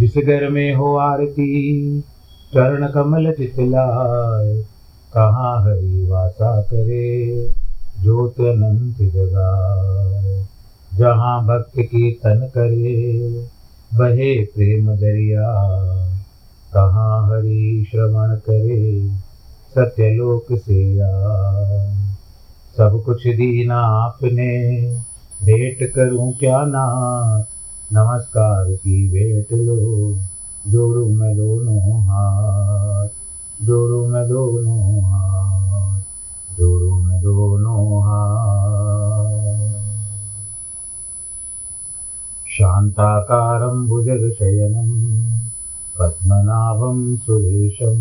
जिस 0.00 0.16
घर 0.16 0.48
में 0.48 0.74
हो 0.74 0.96
आरती, 0.96 2.00
चरण 2.54 2.88
कमल 2.88 3.32
चितलाय 3.32 4.62
कहाँ 5.14 5.62
हरि 5.62 6.06
वासा 6.10 6.62
करे 6.62 7.44
ज्योत 8.02 8.40
अनंत 8.40 8.96
जगाए। 9.12 10.46
जहाँ 10.98 11.44
भक्त 11.44 11.72
कीर्तन 11.78 12.48
करे, 12.48 13.30
बहे 13.94 14.44
प्रेम 14.44 14.88
दरिया। 14.88 15.46
कहाँ 16.74 17.26
हरि 17.26 17.86
श्रवण 17.90 18.36
करे, 18.36 19.08
सत्यलोक 19.70 20.46
से 20.52 20.96
सब 22.76 23.02
कुछ 23.06 23.26
दीना 23.26 23.78
आपने, 23.78 24.80
भेंट 25.42 25.92
करूँ 25.92 26.32
क्या 26.32 26.64
नाथ 26.64 27.59
नमस्कार 27.92 28.72
की 28.72 29.08
भेंट 29.08 29.52
लो 29.52 29.76
जोड़ू 30.70 31.08
मैं 31.08 31.36
दोनों 31.36 32.02
हाथ 32.02 33.08
जोड़ू 33.64 34.06
मैं 34.06 34.28
दोनों 34.28 35.02
हाथ 35.02 36.00
जोड़ू 36.58 36.94
मैं 36.94 37.22
दोनों 37.22 38.02
हाथ। 38.02 39.30
शान्ताकारं 42.50 43.88
भुजगशयनं 43.88 44.88
पद्मनाभं 45.98 47.16
सुरेशं 47.16 47.98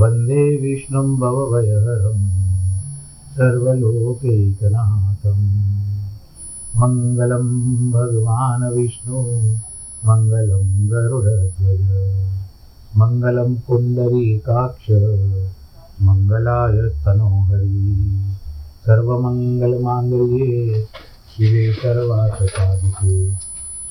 वन्दे 0.00 0.42
विष्णुं 0.62 1.08
भवभयहरं 1.20 2.20
सर्वलोकैकनाथम् 3.36 4.68
मङ्गलं 6.80 7.48
भगवान् 7.92 8.64
विष्णु 8.76 9.22
मङ्गलं 10.06 10.68
गरुडध्वज 10.92 11.82
मङ्गलं 13.02 13.50
पुण्डरीकाक्ष 13.66 14.86
मङ्गलाय 16.06 16.76
स्तनोहरि 16.88 17.82
सर्वमङ्गलमाङ्गल्ये 18.86 20.54
शिवे 21.38 21.72
सर्वार्थसाधिके 21.72 23.34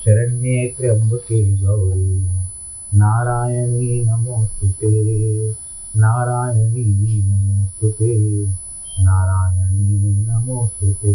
शरण्ये 0.06 0.76
त्र्यम्बके 0.78 1.58
गौरी। 1.62 2.28
नारायणी 2.96 4.06
नमोऽस्तु 4.06 4.68
ते 4.68 4.92
नारायणी 5.98 7.24
नमोऽस्तु 7.24 7.90
ते 7.90 8.44
नारायणी 9.00 10.26
नमोऽस्तु 10.30 10.88
ते 10.88 11.14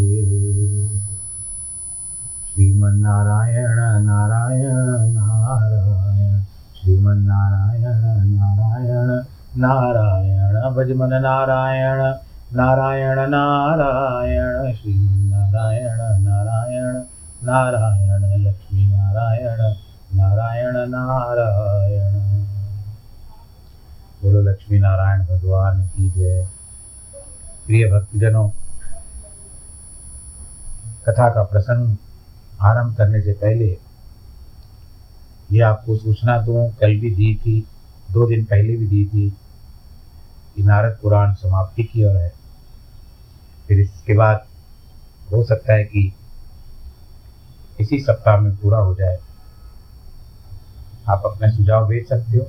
श्रीमन्नारायण, 2.49 3.76
नारायण 4.04 4.72
नारायण, 5.12 6.43
श्रीमन्नारायण, 6.81 7.84
नारायण 8.32 9.22
नारायण, 9.60 10.75
भजमन 10.75 11.10
नारायण 11.22 12.14
नारायण 12.56 13.31
नारायण 13.31 14.75
श्रीमन्नारायण 14.75 15.11
नारायण 17.44 18.25
लक्ष्मी 18.42 18.84
नारायण 18.86 19.60
नारायण 20.16 20.76
नारायण। 20.91 22.12
बोलो 24.22 24.42
लक्ष्मी 24.42 24.78
नारायण 24.78 25.22
भगवान 25.22 25.82
की 25.86 26.10
जय। 26.10 26.47
प्रिय 27.66 27.86
भक्तजनों, 27.91 28.48
कथा 31.06 31.28
का 31.28 31.42
प्रसंग 31.42 31.97
आरंभ 32.60 32.97
करने 32.97 33.22
से 33.22 33.32
पहले 33.32 33.78
ये 35.52 35.60
आपको 35.60 35.97
सूचना 35.97 36.38
दूँ, 36.38 36.70
कल 36.70 36.98
भी 37.00 37.10
दी 37.10 37.34
थी, 37.34 37.66
दो 38.10 38.26
दिन 38.26 38.44
पहले 38.44 38.76
भी 38.76 38.86
दी 38.86 39.04
थी 39.06 39.31
कि 40.56 40.62
नारद 40.62 40.98
पुराण 41.02 41.34
समाप्ति 41.34 41.82
की 41.82 42.04
ओर 42.04 42.16
है। 42.16 42.32
फिर 43.69 43.81
इसके 43.81 44.14
बाद 44.14 44.47
हो 45.32 45.44
सकता 45.44 45.72
है 45.72 45.84
कि 45.84 46.12
इसी 47.82 47.98
सप्ताह 47.98 48.41
में 48.41 48.56
पूरा 48.56 48.78
हो 48.78 48.94
जाए। 48.94 49.19
आप 51.09 51.22
अपने 51.26 51.50
सुझाव 51.50 51.88
भेज 51.88 52.09
सकते 52.09 52.38
हो। 52.38 52.44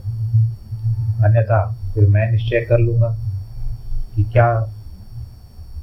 अन्यथा 1.23 1.75
फिर 1.93 2.07
मैं 2.07 2.31
निश्चय 2.31 2.61
कर 2.61 2.77
लूँगा 2.77 3.17
कि 4.15 4.23
क्या 4.23 4.59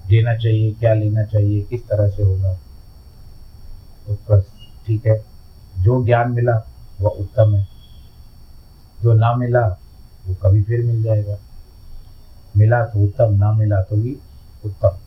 देना 0.09 0.37
चाहिए, 0.37 0.72
क्या 0.72 0.94
लेना 0.94 1.25
चाहिए, 1.25 1.62
किस 1.62 1.83
तरह 1.88 2.09
से 2.09 2.22
होगा। 2.22 2.55
तो 4.06 4.19
बस 4.31 4.47
ठीक 4.87 5.06
है। 5.06 5.25
जो 5.78 6.05
ज्ञान 6.05 6.32
मिला, 6.32 6.67
वह 7.00 7.11
उत्तम 7.11 7.55
है। 7.55 7.69
जो 9.03 9.12
ना 9.12 9.34
मिला, 9.34 9.78
वो 10.27 10.34
कभी 10.34 10.62
फिर 10.62 10.87
मिल 10.87 11.03
जाएगा। 11.03 11.37
मिला 12.56 12.84
तो 12.84 13.05
उत्तम, 13.05 13.34
ना 13.34 13.53
मिला 13.53 13.82
तो 13.82 13.97
भी 13.97 14.19
उत्तम। 14.65 15.00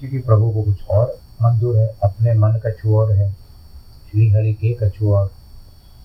क्योंकि 0.00 0.18
प्रभु 0.18 0.50
को 0.50 0.62
कुछ 0.62 0.84
और 0.90 1.18
मंजूर 1.42 1.78
है, 1.78 1.96
अपने 2.02 2.34
मन 2.34 2.52
का 2.66 2.90
और 2.90 3.12
है। 3.12 3.32
श्री 4.10 4.30
हरि 4.30 4.52
के 4.54 4.76
कछु 4.82 5.14
और 5.14 5.32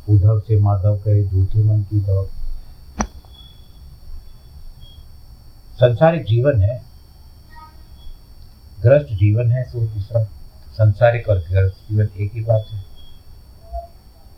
उद्धव 0.09 0.39
से 0.39 0.59
माधव 0.59 0.97
कहे 0.97 1.23
दूसरे 1.23 1.63
मन 1.63 1.81
की 1.81 1.99
दौड़। 1.99 2.27
संसारिक 5.75 6.23
जीवन 6.23 6.61
है। 6.61 6.83
ग्रस्त 8.81 9.05
जीवन 9.05 9.51
है 9.51 9.63
सो 9.63 9.79
दूसरा 9.79 10.23
संसारिक 10.71 11.29
और 11.29 11.39
ग्रस्त 11.39 11.75
जीवन 11.89 12.09
एक 12.17 12.31
ही 12.33 12.41
बात 12.41 12.65
है। 12.71 12.83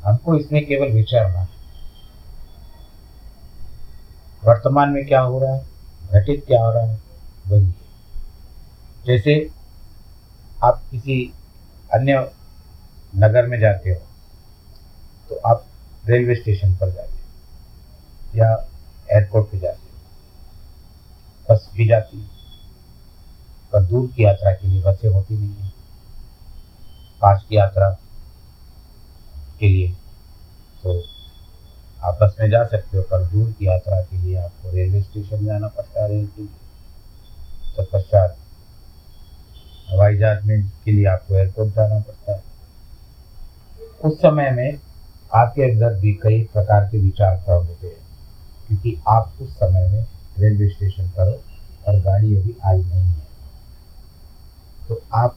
हमको 0.05 0.37
इसमें 0.37 0.65
केवल 0.65 0.87
विचारना 0.87 1.39
है। 1.39 1.49
वर्तमान 4.45 4.89
में 4.89 5.07
क्या 5.07 5.21
हो 5.21 5.39
रहा 5.39 5.55
है? 5.55 5.65
घटित 6.11 6.45
क्या 6.47 6.65
हो 6.65 6.73
रहा 6.73 6.83
है? 6.83 7.01
वही 7.47 7.73
जैसे 9.05 9.33
आप 10.63 10.83
किसी 10.91 11.15
अन्य 11.93 12.19
नगर 13.15 13.47
में 13.47 13.59
जाते 13.59 13.89
हो 13.89 14.01
तो 15.29 15.35
आप 15.45 15.65
रेलवे 16.05 16.35
स्टेशन 16.35 16.75
पर 16.75 16.91
जाते 16.91 17.11
हो 17.11 18.37
या 18.37 18.49
एयरपोर्ट 19.09 19.47
पे 19.51 19.59
जाते 19.59 19.79
हो। 19.79 19.93
बस 21.49 21.69
भी 21.73 21.87
जाती 21.87 22.17
है, 22.17 22.27
पर 23.73 23.83
दूर 23.83 24.07
की 24.07 24.23
यात्रा 24.23 24.51
के 24.51 24.67
लिए 24.67 24.81
बसें 24.83 25.09
होती 25.09 25.37
नहीं 25.37 25.55
है। 25.55 25.71
पास 27.21 27.45
की 27.49 27.55
यात्रा 27.57 27.89
के 29.59 29.67
लिए 29.67 29.91
तो 30.83 30.99
आप 32.01 32.17
बस 32.21 32.35
में 32.39 32.49
जा 32.49 32.63
सकते 32.65 32.97
हो, 32.97 33.03
पर 33.03 33.25
दूर 33.25 33.51
की 33.51 33.67
यात्रा 33.67 34.01
के 34.01 34.17
लिए 34.17 34.37
आपको 34.37 34.71
रेलवे 34.71 35.01
स्टेशन 35.01 35.45
जाना 35.45 35.67
पड़ता 35.67 36.03
है 36.03 36.09
रेल 36.09 36.25
के 36.29 36.45
तत्पश्चात 37.75 38.37
हवाई 39.93 40.17
जहाज़ 40.17 40.45
में 40.45 40.63
के 40.85 40.91
लिए 40.91 41.05
आपको 41.05 41.35
एयरपोर्ट 41.35 41.75
जाना 41.75 41.99
पड़ता 41.99 42.33
है। 42.33 42.41
उस 44.03 44.17
समय 44.17 44.49
में 44.51 44.79
आपके 45.33 45.63
अंदर 45.63 45.93
भी 45.93 46.13
कई 46.13 46.41
प्रकार 46.43 46.85
के 46.85 46.97
विचार 46.97 47.35
क्रम 47.35 47.65
होते 47.65 47.87
हैं, 47.87 48.01
क्योंकि 48.67 49.01
आप 49.07 49.33
उस 49.41 49.49
समय 49.53 49.87
में 49.87 50.05
रेलवे 50.39 50.69
स्टेशन 50.69 51.09
पर 51.09 51.27
हो 51.27 51.37
और 51.87 51.99
गाड़ी 51.99 52.35
अभी 52.35 52.55
आई 52.65 52.77
नहीं 52.77 53.01
है। 53.01 53.27
तो 54.89 55.01
आप 55.13 55.35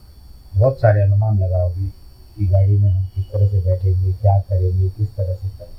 बहुत 0.55 0.79
सारे 0.79 1.01
अनुमान 1.01 1.39
लगाओगे 1.39 1.87
कि 2.37 2.47
गाड़ी 2.47 2.77
में 2.77 2.89
हम 2.91 3.05
किस 3.15 3.25
तरह 3.25 3.47
से 3.47 3.59
बैठेंगे, 3.61 4.13
क्या 4.13 4.39
करेंगे, 4.39 4.89
किस 4.89 5.07
तरह 5.07 5.33
से 5.33 5.49
करेंगे। 5.49 5.75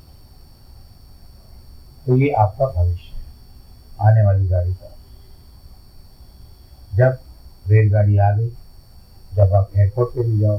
तो 2.06 2.16
ये 2.16 2.30
आपका 2.32 2.66
भविष्य 2.66 3.16
है, 3.16 3.22
आने 4.00 4.22
वाली 4.22 4.48
गाड़ी 4.48 4.72
का। 4.72 4.94
जब 6.94 7.18
रेलगाड़ी 7.68 8.18
आ 8.18 8.30
गई 8.32 8.48
जब 9.38 9.52
आप 9.54 9.70
एयरपोर्ट 9.76 10.14
पे 10.14 10.22
भी 10.22 10.38
जाओ 10.40 10.58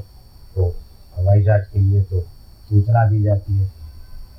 तो 0.55 0.73
हवाई 1.17 1.41
जहाज़ 1.43 1.63
के 1.73 1.79
लिए 1.79 2.01
तो 2.03 2.19
सूचना 2.69 3.05
दी 3.09 3.21
जाती 3.23 3.53
है, 3.53 3.71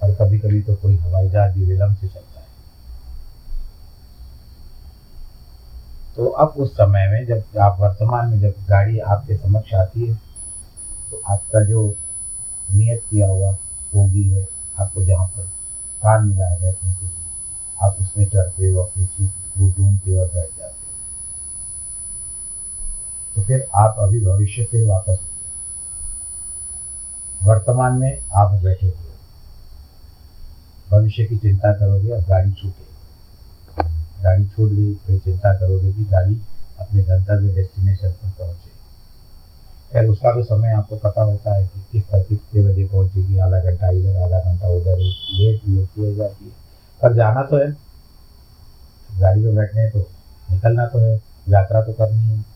और 0.02 0.14
कभी 0.14 0.38
कभी 0.38 0.60
तो 0.62 0.74
कोई 0.76 0.96
हवाई 0.96 1.28
जहाज़ 1.28 1.52
भी 1.54 1.64
विलम्ब 1.64 1.96
से 1.96 2.08
चलता 2.08 2.40
है। 2.40 2.46
तो 6.16 6.26
अब 6.26 6.54
उस 6.58 6.72
समय 6.72 7.06
में 7.08 7.26
जब 7.26 7.58
आप 7.60 7.76
वर्तमान 7.80 8.30
में 8.30 8.40
जब 8.40 8.54
गाड़ी 8.68 8.98
आपके 8.98 9.36
समक्ष 9.36 9.74
आती 9.74 10.06
है 10.06 10.14
तो 11.10 11.22
आपका 11.28 11.60
जो 11.64 11.86
नियत 12.72 13.02
किया 13.10 13.26
हुआ 13.26 13.52
बोगी 13.94 14.28
है, 14.30 14.46
आपको 14.78 15.04
जहाँ 15.04 15.26
पर 15.28 15.44
स्थान 15.44 16.28
मिला 16.28 16.46
है 16.46 16.60
बैठने 16.62 16.92
के 16.92 17.06
लिए, 17.06 17.24
आप 17.82 17.96
उसमें 18.00 18.26
चढ़ते 18.26 18.66
हो 18.66 18.82
अपनी 18.82 19.06
सीट 19.06 19.30
ढूंढते 19.76 20.16
और 20.16 20.26
बैठ 20.26 20.58
जाते 20.58 20.64
हो। 20.64 20.79
फिर 23.50 23.66
आप 23.74 23.96
अभी 23.98 24.20
भविष्य 24.20 24.64
से 24.64 24.84
वापस 24.86 25.18
वर्तमान 27.44 27.92
में 27.92 28.20
आप 28.32 28.52
बैठे 28.64 28.86
हुए 28.86 29.14
भविष्य 30.90 31.24
की 31.24 31.36
चिंता 31.36 31.72
करोगे 31.72 32.10
और 32.10 32.20
गाड़ी 32.20 32.52
छूटे 32.52 32.84
गाड़ी 34.22 34.46
छूट 34.48 34.70
गई, 34.70 34.94
फिर 34.94 35.18
चिंता 35.18 35.54
करोगे 35.54 35.92
कि 35.92 36.04
गाड़ी 36.04 36.42
अपने 36.80 37.02
गंतव्य 37.02 37.54
डेस्टिनेशन 37.54 38.10
पर 38.10 38.30
पहुँचे। 38.30 38.70
खैर, 39.92 40.06
उसका 40.06 40.32
तो 40.32 40.42
समय 40.42 40.72
आपको 40.72 40.96
पता 40.96 41.22
होता 41.22 41.56
है 41.56 41.66
कि 41.66 41.80
किस 41.92 42.08
तरह 42.10 42.22
कितने 42.22 42.62
बजे 42.62 42.84
पहुंचेगी, 42.84 43.38
आधा 43.38 43.60
घंटा 43.60 43.90
इधर, 43.90 44.16
आधा 44.16 44.40
घंटा 44.52 44.68
उधर 44.68 44.96
लेट 44.96 45.64
भी 45.64 45.76
होती 45.76 46.04
है, 46.04 46.14
जाती 46.16 46.44
है। 46.44 46.52
पर 47.02 47.14
जाना 47.14 47.42
तो 47.42 47.56
है। 47.56 47.70
गाड़ी 49.20 49.44
में 49.44 49.54
बैठने 49.56 49.90
तो 49.90 50.06
निकलना 50.50 50.86
तो 50.86 50.98
है, 50.98 51.22
यात्रा 51.48 51.82
तो 51.82 51.92
करनी 51.92 52.26
है। 52.28 52.49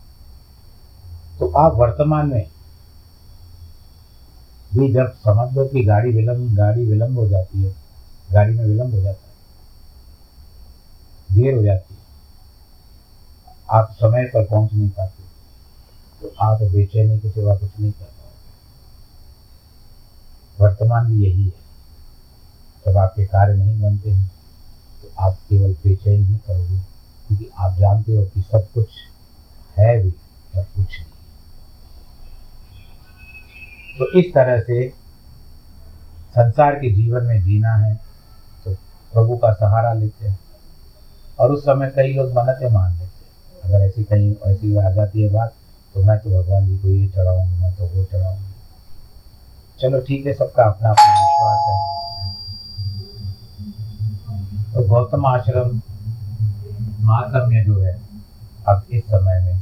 तो 1.39 1.47
आप 1.57 1.73
वर्तमान 1.73 2.27
में 2.27 2.45
भी 4.71 4.91
जब 4.93 5.13
समझ 5.19 5.47
लो 5.55 5.65
कि 5.65 5.83
गाड़ी 5.85 6.11
विलंब 6.11 6.55
गाड़ी 6.57 6.85
विलंब 6.85 7.17
हो 7.19 7.27
जाती 7.29 7.61
है, 7.63 7.71
गाड़ी 8.31 8.53
में 8.53 8.63
विलंब 8.65 8.93
हो 8.93 9.01
जाता 9.01 9.19
है, 9.19 9.33
देर 11.31 11.55
हो 11.55 11.63
जाती 11.63 11.93
है, 11.93 11.99
आप 13.71 13.91
समय 13.93 14.25
पर 14.25 14.45
पहुँच 14.45 14.73
नहीं 14.73 14.89
पाते 14.89 15.23
तो 16.21 16.33
आप 16.41 16.61
बेचैनी 16.63 17.19
के 17.19 17.29
सिवा 17.29 17.55
कुछ 17.55 17.69
नहीं 17.79 17.91
कर 17.91 18.05
पाओगे। 18.05 18.53
वर्तमान 20.59 21.07
भी 21.07 21.23
यही 21.23 21.43
है। 21.43 21.63
जब 22.85 22.97
आपके 22.97 23.25
कार्य 23.25 23.55
नहीं 23.55 23.81
बनते 23.81 24.11
हैं 24.11 24.29
तो 25.01 25.11
आप 25.19 25.37
केवल 25.49 25.71
बेचैन 25.83 26.23
ही 26.25 26.35
करोगे, 26.37 26.77
क्योंकि 27.27 27.49
आप 27.55 27.75
जानते 27.79 28.15
हो 28.15 28.23
कि 28.25 28.41
सब 28.43 28.71
कुछ 28.73 28.87
है 29.77 30.01
भी 30.03 30.09
और 30.55 30.63
कुछ 30.65 30.99
नहीं। 30.99 31.13
तो 33.97 34.11
इस 34.19 34.33
तरह 34.33 34.59
से 34.59 34.87
संसार 36.31 36.75
के 36.75 36.91
जीवन 36.93 37.23
में 37.23 37.43
जीना 37.43 37.73
है 37.75 37.93
तो 38.65 38.73
प्रभु 39.13 39.37
का 39.37 39.51
सहारा 39.53 39.93
लेते 39.93 40.27
हैं। 40.27 40.39
और 41.39 41.51
उस 41.51 41.63
समय 41.63 41.91
कई 41.95 42.13
लोग 42.13 42.33
मन्नतें 42.33 42.69
मान 42.69 42.91
लेते 42.91 43.03
हैं। 43.03 43.11
अगर 43.63 43.85
ऐसी 43.85 44.03
कहीं, 44.03 44.35
ऐसी 44.45 44.75
आ 44.77 44.89
जाती 44.89 45.21
है 45.21 45.29
बात 45.29 45.53
तो 45.95 46.03
मैं 46.03 46.17
तो 46.19 46.29
भगवान 46.29 46.65
जी 46.65 46.77
को 46.77 46.87
ये 46.87 47.07
चढ़ाऊँगी, 47.07 47.61
मैं 47.61 47.75
तो 47.75 47.85
वो 47.85 48.03
चढ़ाऊँगी। 48.03 48.53
चलो 49.79 49.99
ठीक 49.99 50.25
है, 50.25 50.33
सबका 50.33 50.63
अपना 50.63 50.89
अपना 50.89 51.11
विश्वास 51.19 51.59
है। 51.67 51.75
तो 54.73 54.87
गौतम 54.87 55.25
आश्रम, 55.25 55.81
महात्म्य 57.01 57.63
जो 57.63 57.81
है, 57.81 57.93
अब 58.67 58.85
इस 58.91 59.03
समय 59.03 59.41
में 59.41 59.61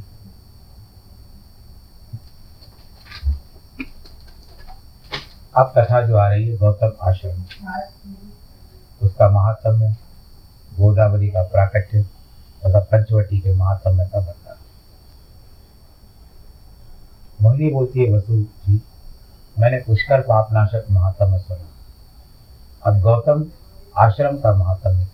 अब 5.56 5.72
कथा 5.78 6.00
जो 6.02 6.16
आ 6.16 6.28
रही 6.28 6.48
है, 6.48 6.56
गौतम 6.56 6.92
आश्रम। 7.02 7.42
उसका 9.02 9.28
महात्म्य, 9.30 9.94
गोदावरी 10.78 11.28
का 11.28 11.42
प्राकट्य 11.42 12.02
तथा 12.66 12.80
पंचवटी 12.80 13.38
के 13.40 13.54
महात्म्य 13.54 14.06
का 14.12 14.20
बता 14.20 14.56
मोहिनी 17.42 17.70
बोलती 17.70 18.04
है, 18.04 18.12
वसु 18.12 18.42
जी, 18.66 18.80
मैंने 19.58 19.78
पुष्कर 19.78 20.20
पापनाशक 20.20 20.86
महात्म्य 20.90 21.38
सुना। 21.38 21.66
अब 22.86 23.00
गौतम 23.00 23.44
आश्रम 23.96 24.38
का 24.38 24.54
महात्म्य 24.54 25.06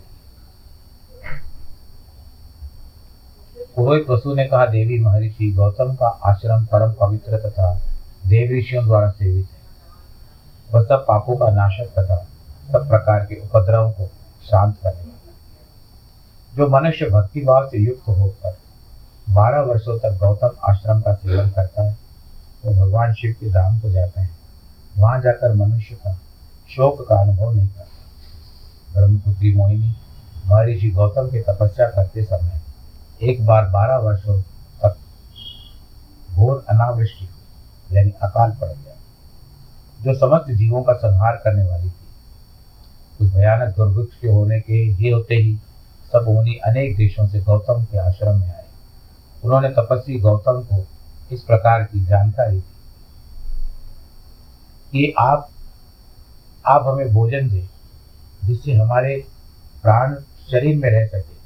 पुरोहित 3.77 4.11
वसु 4.11 4.35
ने 4.35 4.45
कहा, 4.47 4.67
देवी 4.67 4.99
महर्षि, 4.99 5.53
गौतम 5.53 5.95
का 5.95 6.07
आश्रम 6.07 6.65
परम 6.67 6.93
पवित्र 6.93 7.39
तथा 7.39 7.75
देव 8.27 8.59
ऋषियों 8.59 8.85
द्वारा 8.85 9.11
सेवित 9.11 9.49
है। 9.53 9.60
वह 10.75 10.83
सब 10.83 11.05
पापों 11.09 11.37
का 11.37 11.51
नाशक 11.51 11.93
तथा 11.99 12.17
सब 12.73 12.89
प्रकार 12.89 13.25
के 13.25 13.35
उपद्रव 13.35 13.91
को 13.91 14.07
शांत 14.51 14.77
करने 14.83 15.01
वाला 15.01 16.57
जो 16.57 16.69
मनुष्य 16.69 17.07
भक्ति 17.11 17.41
भाव 17.41 17.69
से 17.69 17.79
युक्त 17.79 18.09
होकर 18.09 18.57
बारह 19.31 19.61
वर्षों 19.61 19.99
तक 19.99 20.19
गौतम 20.21 20.51
आश्रम 20.65 21.01
का 21.01 21.15
सेवन 21.15 21.51
करता 21.51 21.83
है 21.83 21.97
वो 22.65 22.73
तो 22.73 22.81
भगवान 22.81 23.13
शिव 23.13 23.35
के 23.41 23.51
धाम 23.51 23.79
को 23.79 23.91
जाता 23.91 24.21
है। 24.21 24.31
वहाँ 24.99 25.21
जाकर 25.21 25.55
मनुष्य 25.55 25.95
का 25.95 26.13
शोक 26.71 27.09
का 27.09 27.21
अनुभव 27.21 27.53
नहीं 27.53 27.69
करता। 27.69 28.95
ब्रह्मपुत्री 28.95 29.55
मोहिनी, 29.55 29.95
महर्षि 30.47 30.91
गौतम 30.91 31.29
की 31.29 31.41
तपस्या 31.41 31.89
करते 31.89 32.23
समय 32.25 32.61
एक 33.23 33.47
बार 33.47 33.69
बारह 33.69 33.97
वर्षों 33.97 34.41
तक 34.85 34.97
घोर 36.31 36.65
अनावृष्टि, 36.69 37.29
यानी 37.93 38.11
अकाल 38.23 38.51
पड़ 38.51 38.69
गया। 38.69 38.95
जो 40.01 40.15
समस्त 40.15 40.51
जीवों 40.51 40.83
का 40.83 40.93
संहार 40.93 41.41
करने 41.45 41.65
वाली 41.65 41.91
थी। 41.91 41.95
उस 43.21 43.35
भयानक 43.35 43.77
दुर्भिक्ष 43.77 44.17
के 44.21 44.29
होने 44.29 44.61
के 44.61 44.73
ही 44.73 45.11
होते 45.11 45.35
ही 45.35 45.57
सब 46.13 46.25
मुनि 46.29 46.55
अनेक 46.55 46.97
देशों 46.97 47.27
से 47.27 47.41
गौतम 47.41 47.85
के 47.85 47.99
आश्रम 47.99 48.41
में 48.41 48.49
आए। 48.49 48.65
उन्होंने 49.45 49.69
तपस्वी 49.69 50.19
गौतम 50.19 50.61
को 50.61 50.87
इस 51.33 51.43
प्रकार 51.43 51.83
की 51.83 52.05
जानकारी 52.05 52.57
दी। 52.57 52.65
कि 54.93 55.15
आप 55.19 55.51
आप 56.67 56.85
हमें 56.87 57.13
भोजन 57.13 57.51
दें, 57.51 57.69
जिससे 58.45 58.73
हमारे 58.73 59.25
प्राण 59.83 60.15
शरीर 60.51 60.77
में 60.77 60.91
रह 60.91 61.07
सके। 61.07 61.41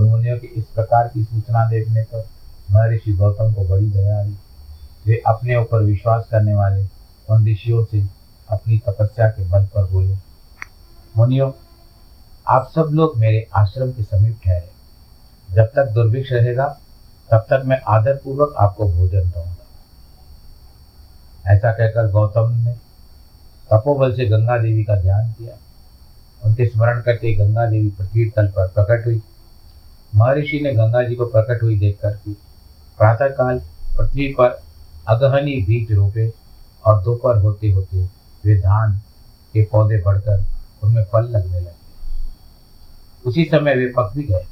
उन 0.00 0.08
मुनियों 0.08 0.38
की 0.38 0.46
इस 0.46 0.64
प्रकार 0.64 1.08
की 1.08 1.24
सूचना 1.24 1.70
देखने 1.70 2.02
पर 2.02 2.28
महर्षि 2.70 3.12
गौतम 3.12 3.52
को 3.52 3.64
बड़ी 3.64 3.90
दया 3.90 4.18
आई। 4.18 4.38
वे 5.06 5.22
अपने 5.26 5.56
ऊपर 5.56 5.82
विश्वास 5.82 6.28
करने 6.30 6.54
वाले 6.54 6.97
ऋषियों 7.36 7.84
से 7.84 8.06
अपनी 8.50 8.78
तपस्या 8.78 9.28
के 9.28 9.44
बल 9.44 9.64
पर 9.64 9.84
बोले। 9.84 10.16
मुनियों, 11.16 11.52
आप 12.48 12.72
सब 12.74 12.88
लोग 12.92 13.16
मेरे 13.16 13.48
आश्रम 13.54 13.92
के 13.92 14.02
समीप 14.02 14.40
ठहरे। 14.44 14.70
जब 15.54 15.64
तक 15.64 15.86
दुर्भिक्ष 15.86 16.32
रहेगा, 16.32 16.78
तब 17.30 17.38
तक 17.38 17.62
मैं 17.64 17.80
आदर 17.88 18.16
पूर्वक 18.24 18.54
आपको 18.58 18.92
भोजन 18.92 19.20
दूँगा। 19.20 19.56
ऐसा 21.46 21.72
कहकर 21.72 22.10
गौतम 22.10 22.52
ने 22.52 22.72
तपोबल 23.72 24.16
से 24.16 24.26
गंगा 24.26 24.58
देवी 24.58 24.84
का 24.84 24.96
ध्यान 24.96 25.32
किया। 25.32 25.54
उनके 26.44 26.66
स्मरण 26.66 27.00
करके 27.00 27.34
गंगा 27.34 27.66
देवी 27.66 27.88
पृथ्वी 27.88 28.30
तल 28.30 28.46
पर 28.46 28.66
प्रकट 28.66 29.06
हुई। 29.06 29.22
महर्षि 30.14 30.60
ने 30.60 30.72
गंगा 30.72 31.02
जी 31.02 31.14
को 31.14 31.24
प्रकट 31.24 31.62
हुई 31.62 31.78
देखकर 31.78 32.10
की 32.10 32.32
प्रातःकाल 32.98 33.58
पृथ्वी 33.96 34.28
पर 34.28 34.62
अगहनी 35.08 35.62
बीज 35.62 35.92
रोपे। 35.92 36.37
और 36.84 37.02
दोपहर 37.02 37.36
होते 37.36 37.70
होते 37.70 38.04
वे 38.44 38.56
धान 38.56 38.98
के 39.52 39.64
पौधे 39.64 40.02
बढ़कर 40.02 40.44
उनमें 40.82 41.04
फल 41.04 41.24
लगने 41.24 41.60
लगे। 41.60 41.76
उसी 43.26 43.44
समय 43.44 43.74
वे 43.74 43.86
पक 43.86 44.12
भी 44.16 44.22
गए। 44.22 44.46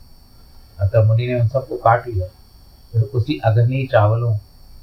अतः 0.81 1.05
मुनि 1.05 1.27
ने 1.27 1.41
उन 1.41 1.49
सबको 1.49 1.77
काट 1.77 2.09
लिया। 2.09 2.27
फिर 2.93 3.03
उसी 3.03 3.39
अग्नि 3.39 3.89
चावलों 3.93 4.37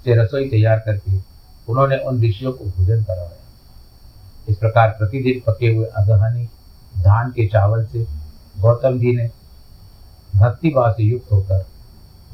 से 0.04 0.16
रसोई 0.16 0.50
तैयार 0.50 0.80
करके 0.80 1.16
उन्होंने 1.70 1.98
उन 1.98 2.24
ऋषियों 2.24 2.52
को 2.52 2.66
भोजन 2.66 3.04
करवाया 3.04 3.40
इस 4.50 4.58
प्रकार 4.58 4.90
प्रतिदिन 4.90 5.42
पके 5.48 5.68
हुए 5.68 5.86
अगहनी 5.86 6.46
धान 7.04 7.32
के 7.32 7.48
चावल 7.48 7.86
से 7.86 8.06
गौतम 8.60 9.00
जी 9.00 9.16
ने 9.16 9.30
भक्तिभाव 10.36 10.92
से 10.92 11.04
युक्त 11.04 11.32
होकर 11.32 11.66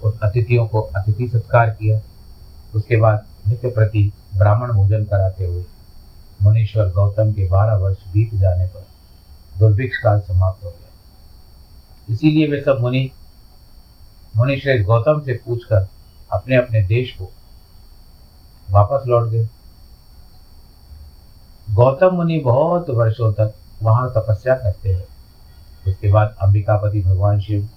उन 0.04 0.20
अतिथियों 0.24 0.68
को 0.68 0.82
अतिथि 0.82 1.28
सत्कार 1.28 1.70
किया। 1.70 2.02
उसके 2.76 2.98
बाद 2.98 3.26
नित्य 3.48 3.70
प्रति 3.70 4.14
ब्राह्मण 4.38 4.72
भोजन 4.74 5.04
कराते 5.06 5.46
हुए 5.46 5.64
मुनीश्वर 6.44 6.90
गौतम 6.90 7.32
के 7.34 7.48
बारह 7.48 7.76
वर्ष 7.76 7.98
बीत 8.14 8.34
जाने 8.34 8.66
पर 8.68 8.86
दुर्भिक्ष 9.60 9.98
काल 9.98 10.20
समाप्त 10.20 10.64
हो 10.66 10.70
गया। 10.70 12.14
इसीलिए 12.14 12.48
वे 12.48 12.62
सब 12.62 12.78
मुनि 12.82 13.12
मुनिश्रेष्ठ 14.38 14.86
गौतम 14.86 15.22
से 15.22 15.34
पूछकर 15.46 15.88
अपने 16.32 16.56
अपने 16.56 16.82
देश 16.84 17.12
को 17.12 17.30
वापस 18.72 19.08
लौट 19.08 19.28
गए। 19.28 19.48
गौतम 21.72 22.16
मुनि 22.16 22.40
बहुत 22.40 22.90
वर्षों 22.90 23.32
तक 23.34 23.54
वहाँ 23.84 24.10
तपस्या 24.10 24.56
करते 24.56 24.94
हैं 24.94 25.08
उसके 25.88 26.12
बाद 26.12 26.36
अंबिकापति 26.42 27.02
भगवान 27.02 27.40
शिव 27.40 27.68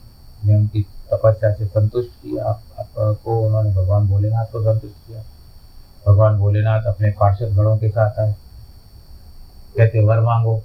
ने 0.44 0.54
उनकी 0.54 0.82
तपस्या 1.12 1.52
से 1.54 1.66
संतुष्ट 1.66 2.10
किया। 2.22 2.44
आपको 2.44 3.40
उन्होंने 3.40 3.70
भगवान 3.70 4.08
भोलेनाथ 4.08 4.46
को 4.46 4.62
संतुष्ट 4.62 4.96
किया। 5.06 5.22
भगवान 6.08 6.38
भोलेनाथ 6.38 6.82
अपने 6.82 7.10
पार्षद 7.10 7.56
गणों 7.56 7.78
के 7.78 7.88
साथ 7.88 8.20
आए। 8.20 8.34
कहते, 9.76 10.00
वर 10.00 10.20
मांगो। 10.20 10.62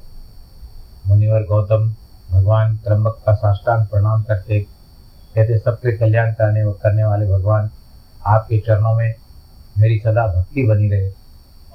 मुनिवर 1.08 1.41
गौतम 1.41 1.96
भगवान 2.32 2.77
त्रम्बक 2.77 3.24
का 3.25 3.34
साष्टांग 3.34 3.88
प्रणाम 3.88 4.24
करते, 4.24 4.60
कहते, 5.36 5.58
सबके 5.58 5.98
कल्याण 5.98 6.34
करने 6.34 6.74
करने 6.74 7.03
वाले 7.03 7.25
भगवान, 7.25 7.72
आपके 8.25 8.60
चरणों 8.60 8.94
में 8.94 9.15
मेरी 9.77 10.00
सदा 10.00 10.27
भक्ति 10.27 10.63
बनी 10.63 10.89
रहे 10.89 11.12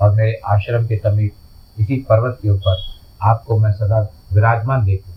और 0.00 0.14
मेरे 0.14 0.40
आश्रम 0.46 0.86
के 0.86 0.96
समीप 0.96 1.34
इसी 1.78 2.06
पर्वत 2.08 2.38
के 2.42 2.50
ऊपर 2.50 2.82
आपको 3.22 3.58
मैं 3.58 3.72
सदा 3.72 4.08
विराजमान 4.32 4.84
देखूँ। 4.84 5.14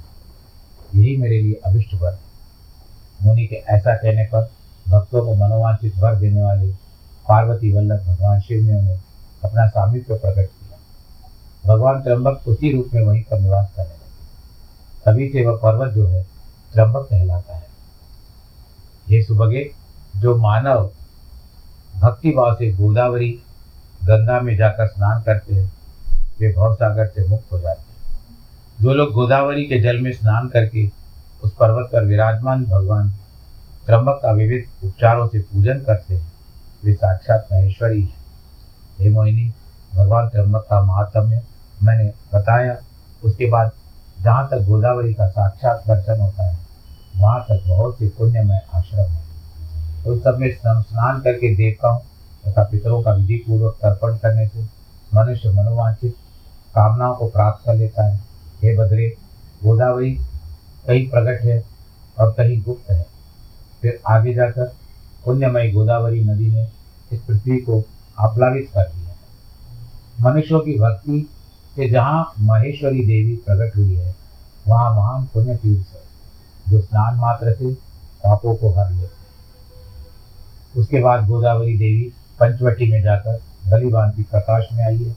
यही 1.01 1.17
मेरे 1.17 1.41
लिए 1.41 1.53
अभिष्ट 1.53 1.93
वर 1.93 2.19
मुनि 3.23 3.47
के 3.47 3.55
ऐसा 3.55 3.95
कहने 3.95 4.23
पर 4.23 4.51
भक्तों 4.87 5.25
को 5.25 5.35
मनोवांछित 5.35 5.93
वर 5.99 6.15
देने 6.15 6.41
वाले 6.41 6.84
पार्वती, 7.27 7.71
वल्लभ, 7.73 7.99
भगवान 7.99 8.39
शिव 8.39 8.63
ने 8.63 8.75
उन्हें 8.75 8.99
अपना 9.43 9.67
सामिप्य 9.67 10.13
प्रकट 10.13 10.45
किया। 10.45 10.77
भगवान 11.73 12.01
त्र्यंबक 12.01 12.41
उसी 12.47 12.71
रूप 12.71 12.89
में 12.93 13.01
वहीं 13.01 13.23
पर 13.23 13.39
निवास 13.39 13.71
करने 13.75 13.89
लगे। 13.89 14.05
तभी 15.05 15.29
से 15.29 15.45
वह 15.45 15.57
पर्वत 15.57 15.93
जो 15.93 16.07
है, 16.07 16.23
त्र्यंबक 16.73 17.07
कहलाता 17.09 17.55
है। 17.55 17.67
ये 19.09 19.23
सुबगे 19.23 19.71
जो 20.15 20.35
मानव 20.35 20.89
भक्ति 21.95 22.31
भाव 22.31 22.53
से 22.53 22.71
गोदावरी 22.71 23.31
गंगा 24.03 24.39
में 24.39 24.57
जाकर 24.57 24.87
स्नान 24.87 25.21
करते 25.21 25.55
हैं, 25.55 25.71
वे 26.39 26.53
भवसागर 26.53 27.07
से 27.07 27.27
मुक्त 27.27 27.51
हो 27.51 27.59
जाते 27.59 27.81
हैं। 27.81 27.95
जो 28.81 28.93
लोग 28.93 29.11
गोदावरी 29.11 29.63
के 29.63 29.79
जल 29.79 29.97
में 29.97 30.11
स्नान 30.13 30.47
करके 30.47 30.89
उस 31.43 31.53
पर्वत 31.53 31.89
पर 31.93 32.05
विराजमान 32.05 32.65
भगवान 32.65 33.09
त्रम्बक 33.85 34.19
का 34.23 34.31
विविध 34.31 34.85
उपचारों 34.85 35.27
से 35.27 35.39
पूजन 35.39 35.79
करते 35.79 36.15
हैं 36.15 36.34
वे 36.85 36.93
साक्षात 36.93 37.47
महेश्वरी 37.51 38.01
है। 38.01 38.13
हे 38.99 39.09
मोहिनी, 39.09 39.51
भगवान 39.95 40.29
त्रम्बक 40.29 40.67
का 40.69 40.81
महात्म्य 40.83 41.41
मैंने 41.83 42.11
बताया। 42.33 42.77
उसके 43.23 43.49
बाद 43.49 43.71
जहाँ 44.21 44.47
तक 44.47 44.61
गोदावरी 44.61 45.13
का 45.13 45.27
साक्षात 45.27 45.83
दर्शन 45.87 46.19
होता 46.21 46.43
है, 46.43 46.57
वहाँ 47.15 47.41
तक 47.41 47.63
बहुत 47.67 47.97
से 47.99 48.07
पुण्यमय 48.09 48.61
आश्रम 48.73 49.05
है। 49.05 49.23
उन 50.07 50.19
सब 50.19 50.37
में 50.37 50.51
स्नान 50.51 51.19
करके 51.21 51.55
देवताओं 51.55 51.99
तथा 52.45 52.63
पितरों 52.63 53.01
का 53.03 53.13
विधि 53.13 53.35
पूर्वक 53.47 53.77
तर्पण 53.81 54.17
करने 54.17 54.47
से 54.47 54.63
मनुष्य 55.13 55.49
मनोवांछित 55.49 56.15
कामनाओं 56.75 57.15
को 57.15 57.27
प्राप्त 57.27 57.65
कर 57.65 57.75
लेता 57.75 58.05
है। 58.05 58.17
हे 58.61 58.75
बद्रे, 58.77 59.07
गोदावरी 59.63 60.11
कहीं 60.87 61.09
प्रकट 61.09 61.43
है 61.43 61.63
और 62.19 62.31
कहीं 62.31 62.61
गुप्त 62.61 62.91
है। 62.91 63.05
फिर 63.81 63.99
आगे 64.07 64.33
जाकर 64.33 64.73
पुण्यमयी 65.25 65.71
गोदावरी 65.71 66.23
नदी 66.23 66.51
ने 66.51 66.67
इस 67.13 67.21
पृथ्वी 67.21 67.57
को 67.57 67.83
आप्लावित 68.19 68.69
कर 68.73 68.83
दिया 68.83 69.09
है। 69.09 69.15
मनुष्यों 70.21 70.59
की 70.59 70.79
भक्ति 70.79 71.29
से 71.75 71.89
जहाँ 71.89 72.33
महेश्वरी 72.39 72.99
देवी 72.99 73.35
प्रकट 73.35 73.75
हुई 73.75 73.93
है, 73.93 74.15
वहाँ 74.67 74.95
महान 74.95 75.25
पुण्य 75.33 75.55
तीर्थ 75.55 75.87
है, 75.95 76.01
जो 76.69 76.81
स्नान 76.81 77.15
मात्र 77.15 77.53
से 77.53 77.73
पापों 78.23 78.55
को 78.55 78.69
हर 78.69 78.91
लेते 78.91 79.03
हैं। 79.03 79.15
उसके 80.77 80.99
बाद 80.99 81.27
गोदावरी 81.27 81.77
देवी 81.77 82.13
पंचवटी 82.39 82.91
में 82.91 83.01
जाकर 83.01 83.41
बलिबान 83.69 84.11
की 84.11 84.23
प्रकाश 84.23 84.67
में 84.73 84.83
आई 84.83 84.97
है। 84.97 85.15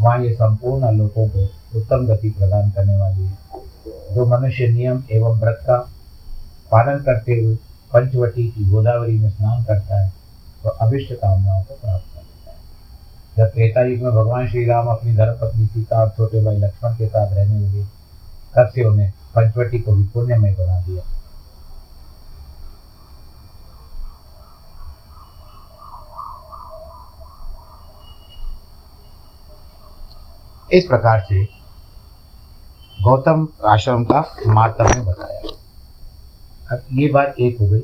वहाँ 0.00 0.24
ये 0.24 0.34
संपूर्ण 0.34 0.96
लोगों 0.96 1.28
को 1.28 1.44
उत्तम 1.78 2.06
गति 2.06 2.30
प्रदान 2.30 2.70
करने 2.70 2.96
वाली 2.96 3.24
है। 3.24 3.38
जो 4.14 4.26
मनुष्य 4.26 4.68
नियम 4.68 5.02
एवं 5.10 5.40
व्रत 5.40 5.58
का 5.62 5.76
पालन 6.72 6.98
करते 6.98 7.32
हुए 7.32 7.56
पंचवटी 7.96 8.46
की 8.48 8.64
गोदावरी 8.70 9.18
में 9.18 9.30
स्नान 9.30 9.64
करता 9.64 10.00
है 10.00 10.12
तो 10.62 10.68
अभिष्ट 10.68 11.12
कामनाओं 11.12 11.62
को 11.62 11.74
प्राप्त 11.74 12.14
कर 12.14 12.20
लेता 12.20 12.50
है। 12.50 12.56
जब 13.36 13.52
त्रेता 13.52 13.84
युग 13.84 14.02
में 14.02 14.12
भगवान 14.12 14.48
श्री 14.48 14.64
राम 14.66 14.88
अपनी 14.88 15.14
धर्मपत्नी 15.16 15.66
सीता 15.66 16.00
और 16.00 16.08
छोटे 16.16 16.44
भाई 16.44 16.56
लक्ष्मण 16.56 16.94
के 16.94 17.06
साथ 17.06 17.34
रहने 17.34 17.60
लगे, 17.60 17.84
तब 18.56 18.70
से 18.74 18.84
उन्हें 18.84 19.10
पंचवटी 19.34 19.78
को 19.78 19.92
भी 19.92 20.04
पुण्यमय 20.14 20.54
बना 20.54 20.80
दिया। 20.80 21.02
इस 30.68 30.84
प्रकार 30.84 31.20
से 31.20 31.44
गौतम 32.98 33.46
आश्रम 33.68 34.04
का 34.04 34.20
मातम 34.46 34.84
में 34.86 35.04
बताया। 35.06 35.35
अब 36.72 36.82
ये 36.92 37.08
बात 37.08 37.34
एक 37.40 37.58
हो 37.60 37.66
गई। 37.66 37.82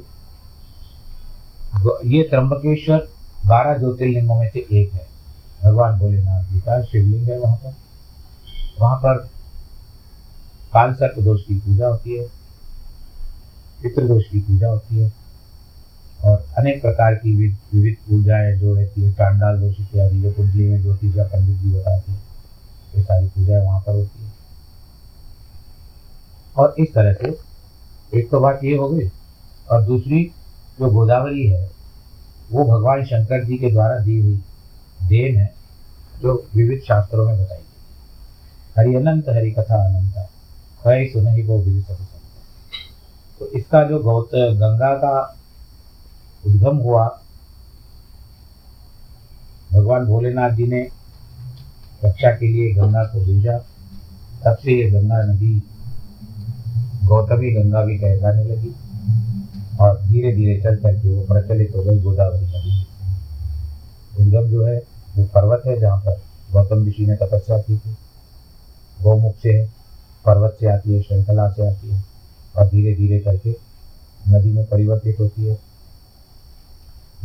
ये 2.08 2.22
त्र्यंबकेश्वर 2.22 3.08
बारह 3.46 3.78
ज्योतिर्लिंगों 3.78 4.38
में 4.40 4.48
से 4.48 4.58
एक 4.72 4.92
है। 4.92 5.06
भगवान 5.62 5.98
भोलेनाथ 5.98 6.44
जी 6.44 6.60
का 6.60 6.82
शिवलिंग 6.82 7.28
है 7.28 7.38
वहाँ 7.38 7.56
पर। 7.56 7.74
वहाँ 8.80 8.96
पर 8.96 9.18
काल 10.72 10.92
सर्प 10.94 11.18
दोष 11.18 11.40
की 11.42 11.54
पूजा 11.54 11.88
होती 11.88 12.16
है, 12.18 12.24
पितृदोष 13.82 14.24
की 14.24 14.40
पूजा 14.40 14.68
होती 14.68 14.98
है, 14.98 15.12
और 16.24 16.44
अनेक 16.58 16.80
प्रकार 16.82 17.14
की 17.14 17.34
विविध 17.36 17.96
पूजाएँ 18.08 18.52
जो 18.58 18.74
रहती 18.74 19.02
है 19.02 19.12
चांडाल 19.12 19.58
दोष 19.60 19.80
इत्यादि 19.80 20.20
जो 20.20 20.32
कुंडली 20.32 20.68
में 20.68 20.82
ज्योतिष 20.82 21.16
या 21.16 21.24
पंडित 21.24 21.56
जी 21.56 21.70
बताते 21.70 22.12
हैं, 22.12 22.22
ये 22.96 23.02
सारी 23.02 23.26
पूजाएँ 23.26 23.64
वहाँ 23.64 23.80
पर 23.80 23.92
होती 23.92 24.24
है। 24.24 24.30
और 26.56 26.74
इस 26.78 26.94
तरह 26.94 27.12
से 27.12 27.51
एक 28.12 28.30
तो 28.30 28.40
बात 28.40 28.64
ये 28.64 28.76
हो 28.76 28.88
गई, 28.88 29.08
और 29.70 29.82
दूसरी 29.82 30.22
जो 30.78 30.90
गोदावरी 30.90 31.46
है, 31.46 31.70
वो 32.50 32.64
भगवान 32.64 33.04
शंकर 33.04 33.44
जी 33.44 33.58
के 33.58 33.70
द्वारा 33.70 33.98
दी 33.98 34.18
हुई 34.20 34.34
देन 35.08 35.36
है, 35.36 35.52
जो 36.22 36.34
विविध 36.54 36.80
शास्त्रों 36.80 37.26
में 37.26 37.36
बताई 37.36 37.58
गई 37.58 37.64
हरि 38.78 38.94
अनंत, 38.96 39.28
हरि 39.28 39.50
कथा 39.50 39.84
अनंत 39.86 40.16
है 40.86 41.06
सुन 41.08 41.26
ही 41.28 41.42
वो 41.42 41.58
विधि 41.58 41.80
सब 41.82 42.06
तो 43.40 43.46
इसका 43.48 43.82
जो 43.84 43.98
गौत 44.00 44.30
गंगा 44.34 44.92
का 44.96 45.14
उद्गम 46.46 46.76
हुआ, 46.78 47.06
भगवान 49.72 50.04
भोलेनाथ 50.06 50.50
जी 50.50 50.66
ने 50.66 50.80
रक्षा 52.04 52.30
के 52.30 52.48
लिए 52.48 52.72
गंगा 52.74 53.02
को 53.04 53.20
भेजा। 53.20 53.58
तब 54.44 54.56
से 54.56 54.72
ये 54.72 54.90
गंगा 54.90 55.22
नदी 55.24 55.54
गौतमी 57.04 57.50
गंगा 57.50 57.84
भी 57.84 57.98
कहलाने 57.98 58.44
लगी। 58.44 58.74
और 59.80 60.00
धीरे 60.02 60.32
धीरे 60.32 60.60
चल 60.60 60.76
करके 60.76 61.08
वो 61.08 61.22
प्रचलित 61.22 61.72
हो 61.76 61.82
गई 61.82 62.00
गोदावरी 62.00 62.46
नदी। 62.46 62.86
उद्गम 64.20 64.50
जो 64.50 64.66
है, 64.66 64.82
वो 65.16 65.24
पर्वत 65.24 65.62
है 65.66 65.80
जहाँ 65.80 65.98
पर 65.98 66.20
गौतम 66.52 66.86
ऋषि 66.86 67.06
ने 67.06 67.16
तपस्या 67.16 67.58
की 67.58 67.76
थी। 67.76 67.96
गौमुख 69.02 69.34
से 69.42 69.52
है, 69.52 69.66
पर्वत 70.26 70.56
से 70.60 70.66
आती 70.66 70.94
है, 70.94 71.02
श्रृंखला 71.02 71.50
से 71.50 71.66
आती 71.66 71.88
है 71.88 72.04
और 72.58 72.66
धीरे 72.66 72.94
धीरे 72.94 73.18
करके 73.18 73.56
नदी 74.28 74.52
में 74.52 74.66
परिवर्तित 74.66 75.20
होती 75.20 75.44
है। 75.44 75.58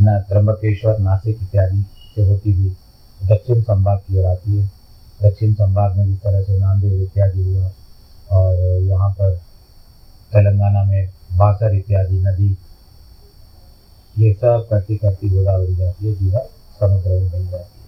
न 0.01 0.25
त्र्यंबकेश्वर 0.29 0.99
नासिक 0.99 1.39
इत्यादि 1.41 1.85
से 2.15 2.21
होती 2.21 2.53
हुई 2.53 2.75
दक्षिण 3.23 3.61
संभाग 3.61 3.97
की 3.97 4.17
ओर 4.17 4.25
आती 4.25 4.57
है। 4.57 4.71
दक्षिण 5.23 5.53
संभाग 5.53 5.97
में 5.97 6.05
जिस 6.05 6.17
तरह 6.17 6.41
से 6.41 6.59
नांदेड़ 6.59 6.93
इत्यादि 6.93 7.43
हुआ 7.43 7.71
और 8.31 8.55
यहाँ 8.83 9.09
पर 9.09 9.39
तेलंगाना 10.33 10.83
में 10.83 11.09
बासर 11.33 11.75
इत्यादि, 11.75 12.19
नदी, 12.19 12.57
ये 14.17 14.33
सब 14.33 14.67
करती 14.69 14.97
करती 14.97 15.29
गोदावरी 15.29 15.75
जाती 15.75 16.07
है 16.07 16.13
सीधा 16.13 16.39
समुद्र 16.79 17.09
में 17.09 17.31
बन 17.31 17.47
जाती 17.47 17.79
है। 17.79 17.87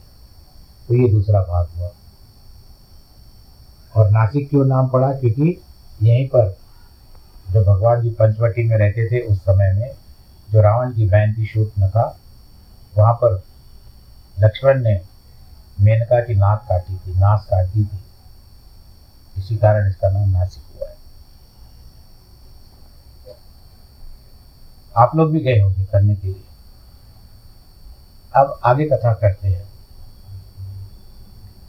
तो 0.87 0.95
ये 0.95 1.09
दूसरा 1.11 1.41
भाग 1.41 1.67
हुआ। 1.77 1.91
और 3.95 4.09
नासिक 4.09 4.49
क्यों 4.49 4.65
नाम 4.65 4.87
पड़ा? 4.87 5.13
क्योंकि 5.13 5.61
यहीं 6.03 6.27
पर 6.27 6.57
जो 7.51 7.65
भगवान 7.65 8.01
जी 8.01 8.09
पंचवटी 8.09 8.63
में 8.63 8.77
रहते 8.77 9.07
थे, 9.07 9.21
उस 9.21 9.37
समय 9.37 9.73
में 9.73 9.95
जो 10.51 10.61
रावण 10.61 10.93
की 10.93 11.05
बहन 11.05 11.33
थी 11.33 11.45
शूट 11.45 11.71
नका 11.79 12.17
वहाँ 12.97 13.13
पर 13.13 13.43
लक्ष्मण 14.39 14.83
ने 14.83 15.01
मेनका 15.81 16.23
की 16.23 16.35
नाक 16.35 16.65
काटी 16.69 16.95
थी 16.95 17.11
नाक 17.19 17.41
काट 17.49 17.67
थी। 17.67 17.89
इसी 19.37 19.57
कारण 19.57 19.89
इसका 19.89 20.09
नाम 20.09 20.29
नासिक 20.29 20.63
हुआ 20.77 20.89
है। 20.89 20.98
आप 24.99 25.15
लोग 25.15 25.31
भी 25.31 25.39
गए 25.39 25.59
होंगे 25.59 25.85
करने 25.85 26.15
के 26.15 26.27
लिए। 26.27 26.43
अब 28.35 28.59
आगे 28.63 28.85
कथा 28.85 29.13
करते 29.13 29.47
हैं। 29.47 29.69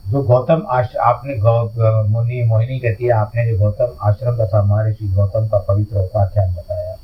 जो 0.08 0.22
गौतम 0.22 0.66
आश, 0.70 0.96
आपने 0.96 1.34
गौ 1.36 1.64
मुनि, 2.08 2.44
मोहिनी 2.44 2.78
कहती 2.78 3.04
है, 3.04 3.10
आपने 3.10 3.46
जो 3.50 3.58
गौतम 3.58 3.96
आश्रम 4.02 4.36
तथा 4.44 4.62
महर्षि 4.62 5.08
गौतम 5.08 5.48
का 5.48 5.58
पवित्र 5.58 5.96
उपाख्यान 5.96 6.54
बताया, 6.54 6.96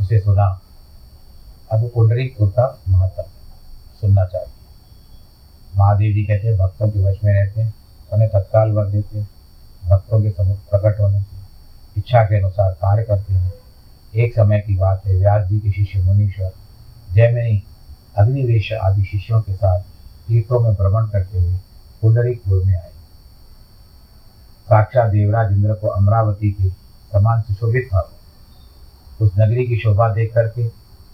उसे 0.00 0.20
सुना। 0.20 0.60
अब 1.72 1.90
पुंडरी 1.94 2.24
का 2.42 2.78
महत्व 2.88 3.22
सुनना 4.00 4.24
चाहिए। 4.24 4.48
महादेव 5.76 6.14
जी 6.14 6.22
कहते 6.22 6.48
हैं, 6.48 6.56
भक्तों 6.58 6.88
के 6.88 7.00
वश 7.00 7.16
में 7.24 7.32
रहते 7.32 7.60
हैं, 7.60 7.74
उन्हें 8.12 8.30
तत्काल 8.30 8.72
वर 8.72 8.86
देते 8.86 9.18
हैं, 9.18 9.28
भक्तों 9.86 10.22
के 10.22 10.30
समुख 10.30 10.58
प्रकट 10.70 11.00
होने 11.00 11.20
से 11.20 11.36
इच्छा 11.96 12.22
के 12.22 12.38
अनुसार 12.38 12.72
कार्य 12.72 13.02
करते 13.02 13.34
हैं। 13.34 13.61
एक 14.14 14.32
समय 14.32 14.58
की 14.58 14.76
बात 14.76 15.02
है, 15.06 15.16
व्यास 15.16 15.48
जी 15.48 15.58
के 15.58 15.72
शिष्य 15.72 15.98
मुनीश्वर 15.98 16.52
जयमिनी 17.12 17.62
अग्निवेश 18.16 18.72
आदि 18.72 19.04
शिष्यों 19.04 19.40
के 19.40 19.54
साथ 19.54 19.80
तीर्थों 20.28 20.60
में 20.60 20.74
भ्रमण 20.74 21.06
करते 21.06 21.38
हुए 21.38 21.54
पुंडरिकपुर 22.02 22.64
में 22.64 22.74
आए। 22.74 22.90
साक्षात 24.68 25.10
देवराज 25.10 25.52
इंद्र 25.52 25.74
को 25.74 25.86
अमरावती 25.86 26.50
के 26.50 26.68
समान 27.12 27.40
सुशोभित 27.40 27.86
था। 27.86 28.12
उस 29.20 29.32
नगरी 29.38 29.66
की 29.66 29.78
शोभा 29.78 30.08
देख 30.08 30.34
करके 30.34 30.66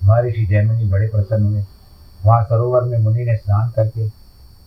महर्षि 0.04 0.46
जैमिनी 0.46 0.84
बड़े 0.84 1.08
प्रसन्न 1.08 1.44
हुए। 1.44 1.64
वहाँ 2.24 2.44
सरोवर 2.44 2.82
में 2.82 2.98
मुनि 2.98 3.24
ने 3.24 3.36
स्नान 3.36 3.70
करके 3.70 4.08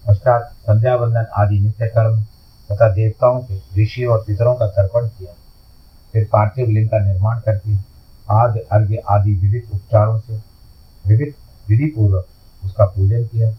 पश्चात 0.08 0.54
संध्या 0.60 0.96
वंदन 0.96 1.26
आदि 1.38 1.60
नित्य 1.60 1.88
कर्म 1.88 2.22
तथा 2.72 2.90
देवताओं 2.90 3.40
के 3.42 3.84
ऋषि 3.84 4.06
और 4.06 4.24
पितरों 4.28 4.56
का 4.56 4.68
तर्पण 4.68 5.08
किया। 5.08 5.34
फिर 6.14 6.30
पार्थिव 6.32 6.70
लिंग 6.70 6.90
का 6.90 7.00
निर्माण 7.00 7.40
करके 7.40 7.91
आदि, 8.32 8.60
अर्घ्य 8.60 8.96
आदि 9.10 9.34
विविध 9.34 9.64
उपचारों 9.74 10.20
से, 10.20 10.34
विविध 11.08 11.34
विधि 11.70 11.86
पूर्वक 11.86 12.26
उसका 12.66 12.86
पूजन 12.86 13.24
किया। 13.24 13.52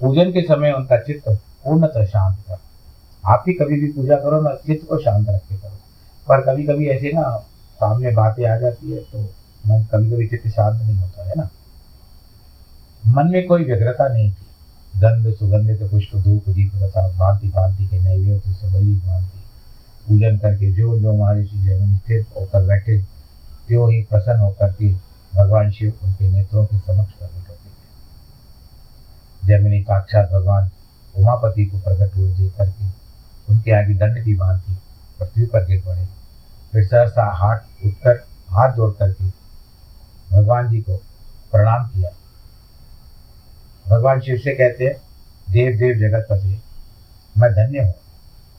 पूजन 0.00 0.30
के 0.30 0.42
समय 0.42 0.72
उनका 0.72 0.96
चित्त 0.96 1.28
पूर्णतः 1.64 2.04
शांत 2.04 2.36
था। 2.36 2.60
आप 3.26 3.42
भी 3.46 3.52
कभी 3.52 3.80
भी 3.80 3.92
पूजा 3.92 4.16
करो 4.16 4.40
ना, 4.40 4.50
चित्त 4.50 4.88
को 4.88 4.98
शांत 4.98 5.28
रख 5.28 5.42
करो। 5.50 5.76
पर 6.28 6.40
कभी 6.40 6.64
कभी 6.64 6.88
ऐसे 6.88 7.12
ना, 7.12 7.36
सामने 7.74 8.10
बातें 8.10 8.46
आ 8.46 8.56
जाती 8.56 8.92
है 8.92 8.98
तो 8.98 9.18
मन 9.66 9.86
कभी 9.92 10.10
कभी 10.10 10.26
चित्त 10.26 10.48
शांत 10.48 10.80
नहीं 10.80 10.96
होता, 10.96 11.28
है 11.28 11.34
ना? 11.36 11.50
मन 13.06 13.26
में 13.26 13.46
कोई 13.46 13.64
व्यग्रता 13.64 14.08
नहीं 14.08 14.30
थी। 14.30 14.46
गंध 14.96 15.34
सुगंधित 15.34 15.82
पुष्प, 15.82 16.16
धूप, 16.16 16.42
दीप 16.48 16.72
तथा 16.74 17.08
भांति 17.08 17.48
भांति 17.48 17.86
के 17.86 17.98
नैवेद्य 17.98 18.52
से 18.52 18.68
बलि, 18.72 18.94
भांति। 18.94 19.40
पूजन 20.08 20.38
करके 20.38 20.72
जो 20.72 20.98
जो 20.98 21.12
महर्षि 21.12 21.56
ज़मीन 21.56 21.96
स्थिर 21.96 22.26
होकर 22.36 22.66
बैठे 22.66 23.19
त्यों 23.70 23.90
ही 23.90 24.02
प्रसन्न 24.02 24.40
होकर 24.40 24.72
के 24.72 24.86
भगवान 25.34 25.70
शिव 25.70 25.98
उनके 26.04 26.28
नेत्रों 26.28 26.64
के 26.66 26.78
समक्ष 26.78 27.12
प्रकट 27.12 27.48
होते 27.48 27.68
थे 27.68 29.48
जमिनी 29.48 29.80
साक्षात 29.82 30.30
भगवान 30.32 30.70
उमापति 31.14 31.66
को 31.66 31.78
प्रकट 31.78 32.16
हुए 32.16 32.32
देख 32.32 32.56
करके 32.58 32.88
उनके 33.48 33.72
आगे 33.72 33.94
दंड 33.94 34.24
की 34.24 34.34
भांति 34.36 34.76
पृथ्वी 35.18 35.46
पर 35.46 35.64
गिर 35.66 35.82
पड़े। 35.82 36.06
फिर 36.72 36.84
सहसा 36.84 37.24
हाथ 37.36 37.86
उठकर, 37.86 38.16
हाथ 38.50 38.72
जोड़ 38.72 38.90
करके 38.92 39.24
भगवान 40.32 40.68
जी 40.68 40.80
को 40.80 40.96
प्रणाम 41.52 41.86
किया। 41.88 42.10
भगवान 43.86 44.20
शिव 44.20 44.36
से 44.38 44.54
कहते 44.54 44.84
हैं, 44.84 44.96
देव 45.48 45.78
देव 45.78 45.98
जगत 46.00 46.26
पति, 46.30 46.60
मैं 47.38 47.52
धन्य 47.52 47.82
हूँ 47.82 47.94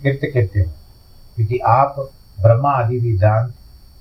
कृत्य 0.04 0.28
कृत्य 0.28 0.60
हूँ, 0.60 0.74
क्योंकि 1.36 1.58
आप 1.70 1.96
ब्रह्मा 2.42 2.72
आदि 2.74 3.00
भी 3.00 3.18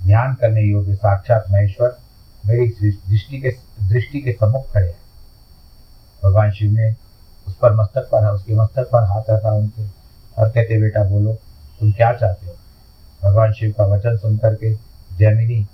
ध्यान 0.06 0.34
करने 0.34 0.60
योग्य 0.60 0.94
साक्षात 0.94 1.44
महेश्वर 1.50 1.98
मेरी 2.46 2.68
दृष्टि 2.90 3.40
के 3.40 3.48
दृष्टि 3.88 4.20
के 4.20 4.32
सम्मुख 4.32 4.72
खड़े 4.72 4.86
हैं। 4.86 4.98
भगवान 6.24 6.50
शिव 6.50 6.72
ने 6.72 6.94
उस 7.48 7.56
पर 7.56 7.74
मस्तक 7.74 8.00
पर 8.00 8.26
उसके 8.26 8.54
मस्तक 8.54 8.82
पर 8.82 9.02
हाथ 9.02 9.22
रखा 9.30 9.52
उनके। 9.52 9.82
और 10.38 10.48
कहते, 10.48 10.80
बेटा, 10.80 11.04
बोलो, 11.04 11.34
तुम 11.80 11.92
क्या 11.92 12.12
चाहते 12.12 12.46
हो? 12.46 12.56
भगवान 13.24 13.52
शिव 13.52 13.74
का 13.78 13.84
वचन 13.84 14.16
सुन 14.16 14.36
करके 14.36 14.74
जैमिनी 15.18 15.66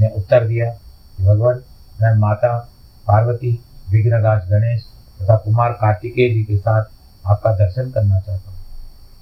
ने 0.00 0.08
उत्तर 0.08 0.46
दिया 0.46 0.70
कि, 1.18 1.24
भगवान, 1.24 1.54
मैं 2.02 2.14
माता 2.14 2.58
पार्वती, 3.06 3.64
विघ्नराज 3.90 4.50
गणेश 4.50 4.84
तथा 5.22 5.36
कुमार 5.36 5.72
कार्तिकेय 5.72 6.34
जी 6.34 6.44
के 6.44 6.56
साथ 6.56 6.84
आपका 7.26 7.52
दर्शन 7.52 7.90
करना 7.90 8.20
चाहता 8.20 8.50
हूँ। 8.50 8.58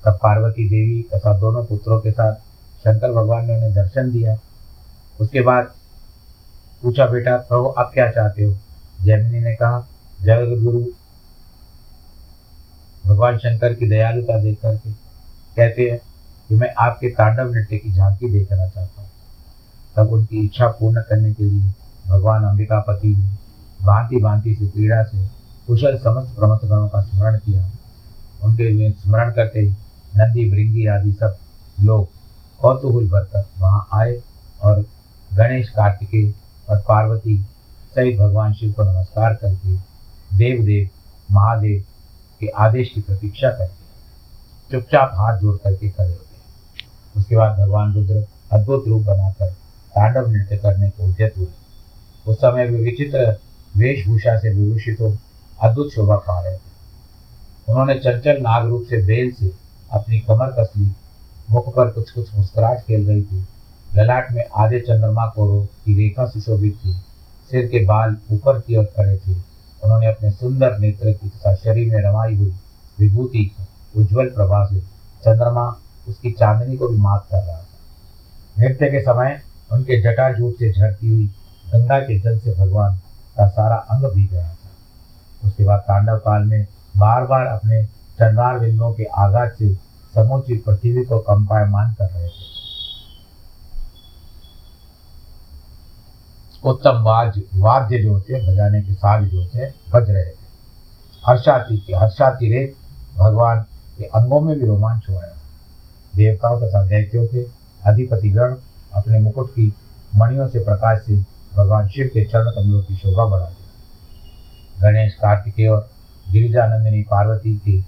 तब 0.05 0.13
पार्वती 0.23 0.69
देवी 0.69 1.03
तथा 1.15 1.39
दोनों 1.39 1.65
पुत्रों 1.65 2.01
के 2.01 2.11
साथ 2.11 2.35
शंकर 2.81 3.13
भगवान 3.13 3.47
ने 3.47 3.57
उन्हें 3.57 3.75
दर्शन 3.75 4.11
दिया 4.11 4.39
उसके 5.21 5.41
बाद 5.41 5.75
पूछा, 6.83 7.07
बेटा, 7.07 7.37
प्रभु, 7.37 7.75
आप 7.79 7.91
क्या 7.95 8.11
चाहते 8.11 8.45
हो? 8.45 8.57
जैमिनी 9.03 9.41
ने 9.41 9.55
कहा, 9.55 9.89
जगत 10.23 10.63
गुरु। 10.63 10.85
भगवान 13.07 13.39
शंकर 13.39 13.75
की 13.75 13.89
दयालुता 13.89 14.39
देख 14.39 14.63
करके 14.63 14.91
कहते 15.57 15.83
हैं 15.83 16.01
कि 16.49 16.55
मैं 16.55 16.75
आपके 16.79 17.09
तांडव 17.09 17.53
नृत्य 17.53 17.77
की 17.79 17.93
झांकी 17.93 18.31
देखना 18.31 18.69
चाहता 18.69 19.01
हूँ। 19.01 19.11
तब 19.97 20.13
उनकी 20.13 20.45
इच्छा 20.45 20.69
पूर्ण 20.69 21.01
करने 21.01 21.33
के 21.33 21.45
लिए 21.45 21.73
भगवान 22.07 22.45
अंबिकापति 22.45 23.09
ने 23.09 23.31
भांति 23.85 24.17
भांति 24.17 24.55
से 24.55 24.67
पीड़ा 24.67 25.03
से 25.03 25.27
कुशल 25.67 25.99
समस्त 25.99 26.37
प्रमथगणों 26.37 26.89
का 26.89 27.01
स्मरण 27.01 27.39
किया। 27.39 27.71
उनके 28.45 28.69
लिए 28.69 28.93
स्मरण 28.93 29.33
करते 29.33 29.61
ही 29.61 29.71
नंदी 30.17 30.51
भृंगी 30.51 30.87
आदि 30.87 31.13
सब 31.13 31.37
लोग 31.81 32.09
कौतूहल 32.61 33.09
भरकर 33.09 33.47
वहाँ 33.59 33.89
आए 33.95 34.21
और 34.63 34.85
गणेश 35.31 35.69
कार्तिकेय 35.69 36.33
और 36.71 36.79
पार्वती 36.79 37.37
सहित 37.95 38.19
भगवान 38.19 38.53
शिव 38.53 38.73
को 38.73 38.83
नमस्कार 38.83 39.35
करके 39.35 39.75
देव 40.39 40.63
देव 40.65 40.89
महादेव 41.31 41.85
के 42.41 42.47
आदेश 42.59 42.91
की 42.95 43.01
प्रतीक्षा 43.01 43.51
करके 43.51 44.73
चुपचाप 44.73 45.11
हाथ 45.15 45.39
जोड़ 45.39 45.57
करके 45.57 45.89
खड़े 45.91 46.09
हो। 46.09 46.15
गए 46.15 47.21
उसके 47.21 47.37
बाद 47.37 47.59
भगवान 47.59 47.95
रुद्र 47.95 48.27
अद्भुत 48.53 48.85
रूप 48.89 49.03
बनाकर 49.03 49.51
तांडव 49.95 50.31
नृत्य 50.31 50.57
करने 50.57 50.91
को 50.91 51.05
उद्यत 51.05 51.35
हुए। 51.39 51.47
उस 52.27 52.37
समय 52.37 52.67
वे 52.67 52.79
विचित्र 52.79 53.39
वेशभूषा 53.77 54.37
से 54.39 54.51
विभूषित 54.51 55.01
हो 55.01 55.17
अद्भुत 55.63 55.93
शोभा 55.93 56.17
पा 56.17 56.41
रहे 56.41 56.57
थे। 56.57 56.71
उन्होंने 57.69 57.95
चंचल 57.95 58.41
नाग 58.41 58.67
रूप 58.67 58.87
से 58.91 59.03
बेल 59.07 59.33
से 59.33 59.53
अपनी 59.93 60.21
कमर 60.21 60.47
कस 60.59 60.73
ली 60.77 60.93
मुख 61.51 61.75
पर 61.77 61.91
कुछ 61.91 62.11
कुछ 62.11 62.35
मुस्कुराहट 62.35 62.79
खेल 62.79 63.09
रही 63.09 63.23
थी। 63.23 63.47
ललाट 63.97 64.33
में 64.33 64.45
आधे 64.57 64.81
चंद्रमा 64.81 65.27
कोरो 65.27 65.63
की 65.85 65.95
रेखा 65.95 66.27
सुशोभित 66.27 66.75
थी। 66.75 66.93
सिर 67.51 67.67
के 67.67 67.85
बाल 67.85 68.17
ऊपर 68.33 68.61
की 68.61 68.77
ओर 68.77 68.85
खड़े 68.85 69.17
थे। 69.17 69.33
उन्होंने 69.85 70.07
अपने 70.07 70.31
सुंदर 70.31 70.79
नेत्र 70.79 71.13
की 71.13 71.29
तथा 71.29 71.55
शरीर 71.55 71.95
में 71.95 72.03
रमाई 72.03 72.37
हुई 72.37 72.55
विभूति 73.01 73.51
उज्जवल 73.97 74.27
प्रभा 74.27 74.65
से 74.65 74.81
चंद्रमा 75.25 75.77
उसकी 76.09 76.31
चांदनी 76.31 76.77
को 76.77 76.89
भी 76.89 76.97
मात 76.97 77.27
कर 77.31 77.37
रहा 77.37 77.57
था। 77.57 77.67
नृत्य 78.59 78.87
के 78.87 79.01
समय 79.01 79.43
उनके 79.73 80.01
जटाजूट 80.01 80.55
से 80.55 80.73
झड़ती 80.73 81.09
हुई 81.09 81.27
गंगा 81.73 81.99
के 81.99 82.19
जल 82.19 82.39
से 82.39 82.55
भगवान 82.55 82.97
का 83.37 83.49
सारा 83.49 83.77
अंग 83.77 84.05
भी 84.15 84.27
गया 84.27 84.49
था। 84.49 85.49
उसके 85.49 85.65
बाद 85.65 85.79
तांडव 85.79 86.17
काल 86.17 86.43
में 86.43 86.67
बार 86.97 87.27
बार 87.27 87.47
अपने 87.47 87.85
चंद्रार 87.85 88.59
बिंदुओं 88.59 88.93
के 88.93 89.05
आघात 89.05 89.55
से 89.59 89.75
समूची 90.15 90.55
पृथ्वी 90.55 91.05
को 91.05 91.19
कंपायमान 91.19 91.93
कर 91.93 92.05
रहे 92.05 92.29
थे। 92.29 92.60
उत्तम 96.65 96.91
वाज 96.91 97.43
वाद्य 97.55 97.99
जो 97.99 98.13
होते 98.13 98.35
हैं, 98.35 98.53
बजाने 98.53 98.83
के 98.83 98.95
साज 98.95 99.25
जो 99.25 99.41
होते 99.41 99.59
हैं, 99.59 99.75
बज 99.95 100.11
रहे 100.11 100.25
थे 100.25 100.41
हर्षाती 101.27 101.79
के 101.79 101.95
हर्षाति 101.95 102.49
रे, 102.49 102.75
भगवान 103.17 103.67
के 103.99 104.05
अंगों 104.05 104.41
में 104.41 104.59
भी 104.59 104.67
रोमांच 104.67 105.07
हो। 105.11 105.15
रहा 105.15 105.37
देवताओं 106.17 106.61
तथा 106.61 106.87
दैत्यों 106.87 107.27
के 107.27 107.43
अधिपतिगण 107.87 108.55
अपने 108.95 109.19
मुकुट 109.19 109.51
की 109.51 109.75
मणियों 110.17 110.49
से 110.49 110.59
प्रकाश 110.59 110.99
से 110.99 111.17
भगवान 111.57 111.89
शिव 111.89 112.07
के 112.07 112.25
चरण 112.25 112.51
कमलों 112.51 112.83
की 112.83 112.97
शोभा 112.97 113.25
बढ़ा 113.25 113.47
दी 113.47 113.65
गणेश, 114.83 115.15
कार्तिकेय 115.15 115.69
और 115.69 115.91
गिरिजानंदिनी, 116.31 117.03
पार्वती 117.03 117.57
के 117.57 117.79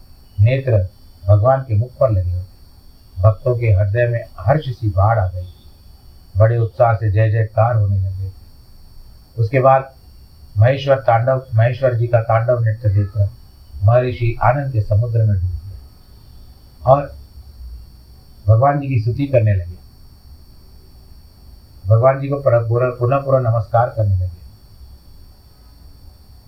नेत्र 0.42 0.88
भगवान 1.28 1.60
के 1.60 1.74
मुख 1.74 1.90
पर 2.00 2.10
लगे 2.10 2.32
होते 2.32 3.22
भक्तों 3.22 3.56
के 3.56 3.66
हृदय 3.66 4.08
में 4.08 4.24
हर्ष 4.38 4.68
सी 4.68 4.88
बाढ़ 4.88 5.18
आ 5.18 5.28
गई। 5.28 5.48
बड़े 6.36 6.58
उत्साह 6.58 6.94
से 6.94 7.10
जय 7.12 7.30
जयकार 7.30 7.76
होने 7.76 7.96
लगे। 7.96 8.41
उसके 9.36 9.60
बाद 9.60 9.92
महेश्वर 10.58 11.00
तांडव, 11.00 11.44
महेश्वर 11.54 11.94
जी 11.94 12.06
का 12.06 12.20
तांडव 12.22 12.60
नृत्य 12.60 12.88
देखकर 12.88 13.28
महर्षि 13.84 14.36
आनंद 14.42 14.72
के 14.72 14.80
समुद्र 14.82 15.24
में 15.24 15.34
डूब 15.34 15.50
गए 15.50 15.78
और 16.82 17.14
भगवान 18.46 18.80
जी 18.80 18.88
की 18.88 19.00
स्तुति 19.00 19.26
करने 19.26 19.54
लगे। 19.54 19.76
भगवान 21.86 22.20
जी 22.20 22.28
को 22.28 22.36
पुनः 22.38 23.20
पुनः 23.20 23.38
नमस्कार 23.40 23.88
करने 23.96 24.14
लगे। 24.14 24.40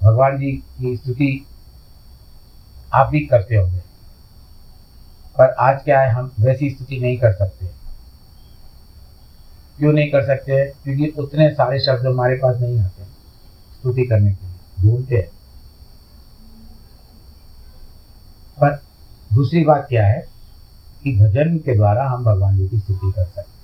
भगवान 0.03 0.39
जी 0.39 0.53
की 0.53 0.97
स्तुति 0.97 1.47
आप 2.95 3.09
भी 3.09 3.21
करते 3.27 3.57
होंगे, 3.57 3.79
पर 5.39 5.51
आज 5.51 5.83
क्या 5.85 6.01
है, 6.01 6.11
हम 6.11 6.31
वैसी 6.41 6.71
स्तुति 6.71 6.99
नहीं 7.01 7.17
कर 7.19 7.33
सकते। 7.33 7.67
क्यों 9.79 9.93
नहीं 9.93 10.09
कर 10.09 10.27
सकते? 10.27 10.67
क्योंकि 10.67 11.07
उतने 11.09 11.51
सारे 11.51 11.81
शब्द 11.81 12.07
हमारे 12.07 12.37
पास 12.37 12.57
नहीं 12.61 12.81
आते 12.81 13.05
स्तुति 13.75 14.07
करने 14.07 14.35
के 14.35 14.47
लिए। 14.47 14.57
ढूंढते 14.83 15.17
हैं। 15.17 15.29
पर 18.61 18.83
दूसरी 19.35 19.65
बात 19.65 19.87
क्या 19.89 20.07
है 20.07 20.29
कि 21.05 21.19
भजन 21.19 21.59
के 21.59 21.77
द्वारा 21.77 22.09
हम 22.09 22.25
भगवान 22.25 22.57
जी 22.57 22.69
की 22.69 22.79
स्तुति 22.79 23.13
कर 23.17 23.25
सकते 23.25 23.41
हैं। 23.41 23.55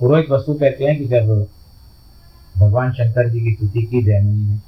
पुरोहित 0.00 0.30
वस्तु 0.30 0.54
कहते 0.54 0.84
हैं 0.84 0.98
कि 0.98 1.04
जब 1.04 1.46
भगवान 2.58 2.92
शंकर 2.92 3.28
जी 3.28 3.40
की 3.40 3.54
स्तुति 3.54 3.82
की, 3.82 4.02
जयमिनी 4.02 4.52
ने 4.52 4.60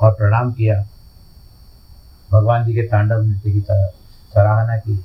और 0.00 0.12
प्रणाम 0.12 0.52
किया 0.52 0.88
भगवान 2.34 2.64
जी 2.64 2.74
के 2.74 2.82
तांडव 2.82 3.22
नृत्य 3.22 3.50
की 3.50 3.60
सराहना 3.60 4.76
की। 4.76 5.04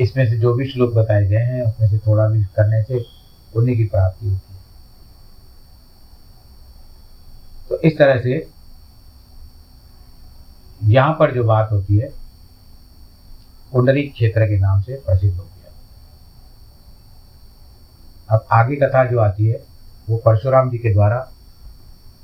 इसमें 0.00 0.28
से 0.30 0.38
जो 0.38 0.54
भी 0.54 0.70
श्लोक 0.70 0.94
बताए 0.94 1.26
गए 1.26 1.36
हैं, 1.36 1.62
उसमें 1.62 1.88
से 1.88 1.98
थोड़ा 1.98 2.26
भी 2.28 2.44
करने 2.44 2.82
से 2.82 2.98
पुण्य 3.54 3.74
की 3.76 3.84
प्राप्ति 3.84 4.26
होती 4.26 4.54
है। 4.54 4.60
तो 7.68 7.80
इस 7.80 7.98
तरह 7.98 8.20
से 8.20 8.50
यहाँ 10.84 11.12
पर 11.12 11.34
जो 11.34 11.44
बात 11.44 11.72
होती 11.72 11.96
है, 11.96 12.08
कुंडली 13.72 14.02
क्षेत्र 14.02 14.46
के 14.46 14.58
नाम 14.58 14.80
से 14.80 14.94
प्रसिद्ध 15.06 15.36
हो 15.36 15.44
गया। 15.44 15.72
अब 18.36 18.46
आगे 18.52 18.76
कथा 18.76 19.04
जो 19.04 19.18
आती 19.18 19.46
है, 19.46 19.64
वो 20.08 20.16
परशुराम 20.16 20.70
जी 20.70 20.78
के 20.78 20.92
द्वारा 20.92 21.18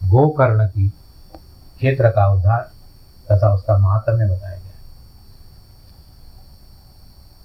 गोकर्ण 0.05 0.67
की 0.67 0.93
क्षेत्र 1.77 2.09
का 2.09 2.27
उद्धार 2.33 2.71
तथा 3.31 3.55
उसका 3.55 3.77
महात्म्य 3.79 4.27
बताया 4.27 4.57
गया। 4.57 4.73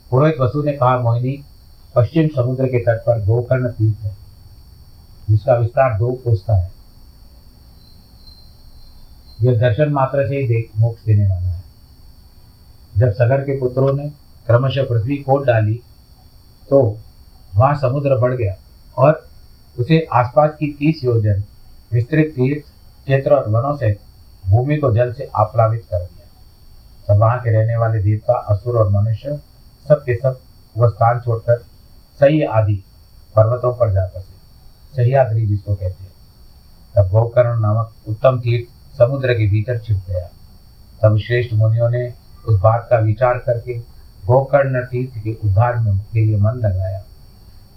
पुरोहित 0.10 0.40
वसु 0.40 0.64
ने 0.64 0.72
कहा, 0.72 0.98
मोहिनी, 0.98 1.44
पश्चिम 1.96 2.28
समुद्र 2.36 2.66
के 2.66 2.80
तट 2.80 3.00
पर 3.00 3.26
गोकर्ण 3.26 3.68
तीर्थ 3.68 4.04
है, 4.06 4.16
जिसका 5.30 5.56
विस्तार 5.56 5.98
दो 5.98 6.12
कोस्ता 6.14 6.56
है। 6.56 6.72
यह 9.42 9.60
दर्शन 9.60 9.92
मात्र 9.92 10.28
से 10.28 10.38
ही 10.38 10.48
देख 10.48 10.72
मोक्ष 10.78 11.06
देने 11.06 11.28
वाला 11.28 11.50
है। 11.50 11.64
जब 12.98 13.12
सगर 13.12 13.42
के 13.42 13.60
पुत्रों 13.60 13.94
ने 13.94 14.10
क्रमशः 14.48 14.86
पृथ्वी 14.86 15.18
खोल 15.18 15.46
डाली 15.46 15.74
तो 16.70 16.82
वहाँ 17.56 17.74
समुद्र 17.76 18.18
बढ़ 18.18 18.34
गया 18.34 18.56
और 18.98 19.28
उसे 19.80 20.08
आसपास 20.14 20.50
की 20.50 20.68
तीस 20.74 21.04
योजन, 21.04 21.44
विस्तृत 21.94 22.34
तीर्थ 22.36 22.66
क्षेत्र 23.04 23.34
और 23.34 23.50
वनों 23.50 23.78
से 23.78 23.92
भूमि 24.44 24.78
को 24.78 24.92
जल 24.94 25.14
से 25.14 25.30
आप्लावित 25.36 25.86
कर 25.92 26.00
दिया। 26.00 26.28
तब 27.08 27.20
वहाँ 27.20 27.40
के 27.40 27.52
रहने 27.52 27.78
वाले 27.78 28.02
देवता, 28.04 28.34
असुर 28.34 28.78
और 28.78 28.90
मनुष्य 28.90 29.40
सब 29.88 30.04
के 30.06 30.16
सब 30.16 30.40
वह 30.78 30.90
स्थान 30.90 31.20
छोड़कर 31.20 31.58
सही 32.20 32.42
आदि 32.44 32.84
पर्वतों 33.36 33.74
पर 33.74 33.92
जा 33.94 34.06
बसे 34.06 34.40
सह्याद्री 34.96 35.46
जिसको 35.46 35.76
कहते 35.76 36.04
हैं। 36.04 36.12
तब 36.96 37.10
गोकर्ण 37.10 37.60
नामक 37.60 37.94
उत्तम 38.08 38.40
तीर्थ 38.40 38.98
समुद्र 38.98 39.34
के 39.34 39.48
भीतर 39.48 39.78
छिप 39.78 40.02
गया। 40.10 40.28
तब 41.02 41.18
श्रेष्ठ 41.18 41.54
मुनियों 41.54 41.90
ने 41.90 42.14
उस 42.48 42.60
बात 42.60 42.88
का 42.90 42.98
विचार 43.00 43.38
करके 43.38 43.78
गोकर्ण 44.26 44.84
तीर्थ 44.86 45.24
के 45.24 45.34
उद्धार 45.44 45.76
में 45.76 45.98
के 46.14 46.26
लिए 46.26 46.38
मन 46.38 46.60
लगाया। 46.60 47.04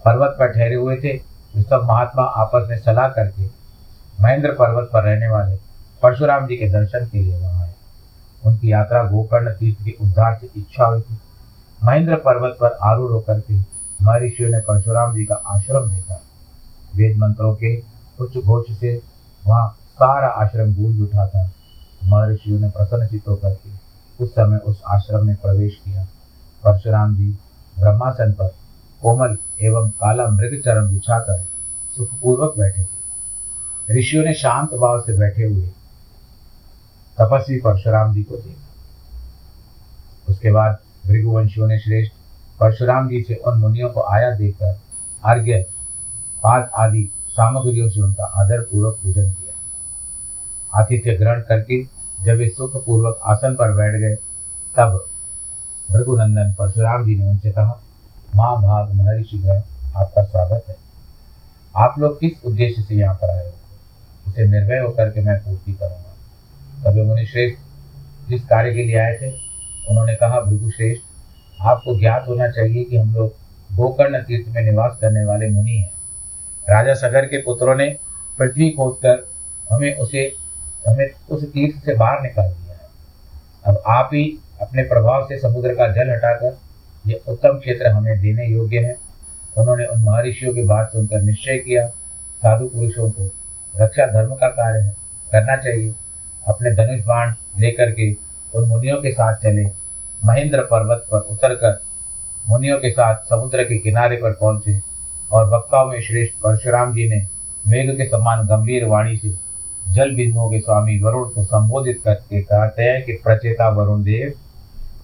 पर्वत 0.04 0.36
पर 0.38 0.48
ठहरे 0.48 0.74
हुए 0.74 0.96
थे 0.96 1.16
सब 1.56 1.82
महात्मा 1.84 2.22
आपस 2.22 2.66
में 2.70 2.78
सलाह 2.78 3.08
करके 3.08 3.46
महेंद्र 4.20 4.52
पर्वत 4.52 4.90
पर 4.92 5.02
रहने 5.02 5.28
वाले 5.28 5.56
परशुराम 6.04 6.46
जी 6.46 6.56
के 6.56 6.68
दर्शन 6.68 7.06
के 7.06 7.18
लिए 7.18 7.36
वहाँ 7.38 7.62
आए। 7.62 7.74
उनकी 8.46 8.72
यात्रा 8.72 9.02
गोकर्ण 9.02 9.50
तीर्थ 9.50 9.84
के 9.84 9.90
उद्धार 10.00 10.38
से 10.40 10.48
इच्छा 10.56 10.84
हुई 10.84 11.00
थी। 11.00 11.18
महेंद्र 11.84 12.16
पर्वत 12.16 12.56
पर 12.60 12.76
आरूढ़ 12.82 13.10
होकर 13.10 13.40
के 13.40 13.54
महर्षियों 14.02 14.50
ने 14.50 14.58
परशुराम 14.60 15.14
जी 15.14 15.24
का 15.24 15.34
आश्रम 15.34 15.90
देखा। 15.90 16.20
वेद 16.96 17.16
मंत्रों 17.18 17.54
के 17.54 17.82
उच्च 18.20 18.36
घोष 18.36 18.66
से 18.70 19.02
वहाँ 19.46 19.68
सारा 19.92 20.28
आश्रम 20.28 20.74
गूंज 20.74 21.00
उठा 21.00 21.26
था। 21.28 21.44
महर्षियों 22.04 22.58
ने 22.60 22.68
प्रसन्न 22.68 23.06
चित्त 23.06 23.28
होकर 23.28 23.54
के 23.54 23.70
उस 24.24 24.30
समय 24.30 24.56
उस 24.56 24.82
आश्रम 24.86 25.26
में 25.26 25.36
प्रवेश 25.36 25.80
किया। 25.84 26.04
परशुराम 26.64 27.14
जी 27.16 27.30
ब्रह्मासन 27.80 28.32
पर 28.32 28.48
कोमल 29.02 29.36
एवं 29.60 29.88
काला 29.90 30.26
मृग 30.26 30.60
चरम 30.64 30.88
बिछाकर 30.88 31.40
सुखपूर्वक 31.96 32.54
बैठे 32.58 32.82
थे। 32.82 33.98
ऋषियों 33.98 34.24
ने 34.24 34.34
शांत 34.34 34.74
भाव 34.74 35.00
से 35.00 35.12
बैठे 35.12 35.44
हुए 35.44 35.66
तपस्वी 37.20 37.60
परशुराम 37.60 38.14
जी 38.14 38.22
को 38.22 38.36
देखा 38.36 38.60
उसके 40.28 40.52
बाद 40.52 40.78
भृगुवंशियों 41.06 41.66
ने 41.66 41.78
श्रेष्ठ 41.78 42.12
परशुराम 42.60 43.08
जी 43.08 43.22
से 43.22 43.34
उन 43.34 43.58
मुनियों 43.58 43.90
को 43.90 44.00
आया 44.00 44.30
देखकर 44.30 44.78
अर्घ्य 45.24 45.66
पाद 46.42 46.70
आदि 46.78 47.10
सामग्रियों 47.28 47.90
से 47.90 48.00
उनका 48.00 48.24
आदर 48.24 48.60
पूर्वक 48.60 48.98
पूजन 49.02 49.30
किया। 49.30 49.54
आतिथ्य 50.80 51.14
ग्रहण 51.14 51.40
करके 51.40 51.84
जब 52.24 52.36
वे 52.36 52.48
सुख 52.48 52.86
पूर्वक 52.86 53.20
आसन 53.24 53.54
पर 53.54 53.72
बैठ 53.72 54.00
गए, 54.00 54.14
तब 54.76 55.06
भृगुनंदन 55.90 56.54
परशुराम 56.58 57.04
जी 57.04 57.14
ने 57.16 57.26
उनसे 57.26 57.50
कहा, 57.50 57.80
माँ 58.36 58.62
भाग 58.62 58.92
महर्षि 58.92 59.38
गए 59.38 59.62
आपका 59.96 60.24
स्वागत 60.24 60.64
है। 60.68 60.76
आप 61.76 61.94
लोग 61.98 62.20
किस 62.20 62.44
उद्देश्य 62.44 62.82
से 62.82 62.94
यहाँ 62.94 63.14
पर 63.14 63.30
आए 63.30 63.46
हो? 63.46 63.52
उसे 64.28 64.44
निर्भय 64.44 64.78
होकर 64.78 65.10
के 65.10 65.20
मैं 65.20 65.44
पूर्ति 65.44 65.72
करूँगा। 65.72 66.03
श्रेष्ठ 67.26 67.58
जिस 68.28 68.44
कार्य 68.44 68.74
के 68.74 68.84
लिए 68.84 68.98
आए 68.98 69.14
थे, 69.22 69.30
उन्होंने 69.88 70.14
कहा 70.14 70.40
भृगुश्रेष्ठ 70.40 71.02
आपको 71.60 72.00
ज्ञात 72.00 72.24
होना 72.28 72.48
चाहिए 72.48 72.84
कि 72.84 72.96
हम 72.96 73.14
लोग 73.14 73.34
गोकर्ण 73.72 74.22
तीर्थ 74.22 74.48
में 74.48 74.62
निवास 74.62 74.98
करने 75.00 75.24
वाले 75.24 75.48
मुनि 75.48 75.72
हैं। 75.72 75.92
राजा 76.68 76.94
सगर 76.94 77.24
के 77.24 77.38
पुत्रों 77.38 77.74
ने 77.74 77.96
पृथ्वी 78.38 78.70
खोदकर 78.70 79.28
हमें 79.70 79.96
उसे, 79.96 80.36
हमें 80.88 81.10
उस 81.30 81.52
तीर्थ 81.52 81.84
से 81.84 81.94
बाहर 81.94 82.20
निकाल 82.20 82.50
दिया 82.50 82.74
है। 82.74 82.88
अब 83.66 83.82
आप 83.86 84.10
ही 84.12 84.38
अपने 84.60 84.82
प्रभाव 84.82 85.26
से 85.28 85.38
समुद्र 85.38 85.74
का 85.74 85.88
जल 85.88 86.10
हटाकर 86.10 86.58
ये 87.06 87.22
उत्तम 87.28 87.58
क्षेत्र 87.58 87.86
हमें 87.86 88.20
देने 88.20 88.46
योग्य 88.46 88.78
है। 88.78 88.96
उन्होंने 89.58 89.86
उन 89.86 90.02
महर्षियों 90.02 90.54
की 90.54 90.62
बात 90.62 90.92
सुनकर 90.92 91.22
निश्चय 91.22 91.58
किया, 91.58 91.86
साधु 92.42 92.68
पुरुषों 92.68 93.10
को 93.10 93.30
रक्षा 93.76 94.06
धर्म 94.06 94.34
का 94.34 94.48
कार्य 94.48 94.80
है 94.80 94.96
करना 95.32 95.56
चाहिए। 95.56 95.94
अपने 96.48 96.70
धनुष 96.70 97.04
बाण 97.04 97.34
लेकर 97.58 97.90
के 97.90 98.12
उन 98.54 98.68
मुनियों 98.68 98.96
के 98.96 99.12
साथ 99.12 99.36
चले। 99.36 99.64
महेंद्र 100.24 100.60
पर्वत 100.60 101.06
पर 101.10 101.18
उतरकर 101.18 101.82
मुनियों 102.48 102.78
के 102.78 102.90
साथ 102.90 103.14
समुद्र 103.14 103.64
के 103.64 103.78
किनारे 103.78 104.16
पर 104.16 104.32
पहुँचे 104.32 104.80
और 105.32 105.54
वक्ताओं 105.54 105.86
में 105.86 106.00
श्रेष्ठ 106.00 106.32
परशुराम 106.32 106.94
जी 106.94 107.08
ने 107.08 107.26
मेघ 107.68 107.96
के 107.96 108.06
समान 108.06 108.46
गंभीर 108.46 108.84
वाणी 108.84 109.16
से 109.16 109.28
जल 109.92 110.14
बिंदुओं 110.14 110.50
के 110.50 110.60
स्वामी 110.60 110.98
वरुण 110.98 111.28
को 111.28 111.44
संबोधित 111.44 112.00
करके 112.04 112.40
कहते 112.42 112.82
हैं 112.82 113.04
कि 113.04 113.12
प्रचेता 113.12 113.68
वरुण 113.68 114.02
देव, 114.02 114.32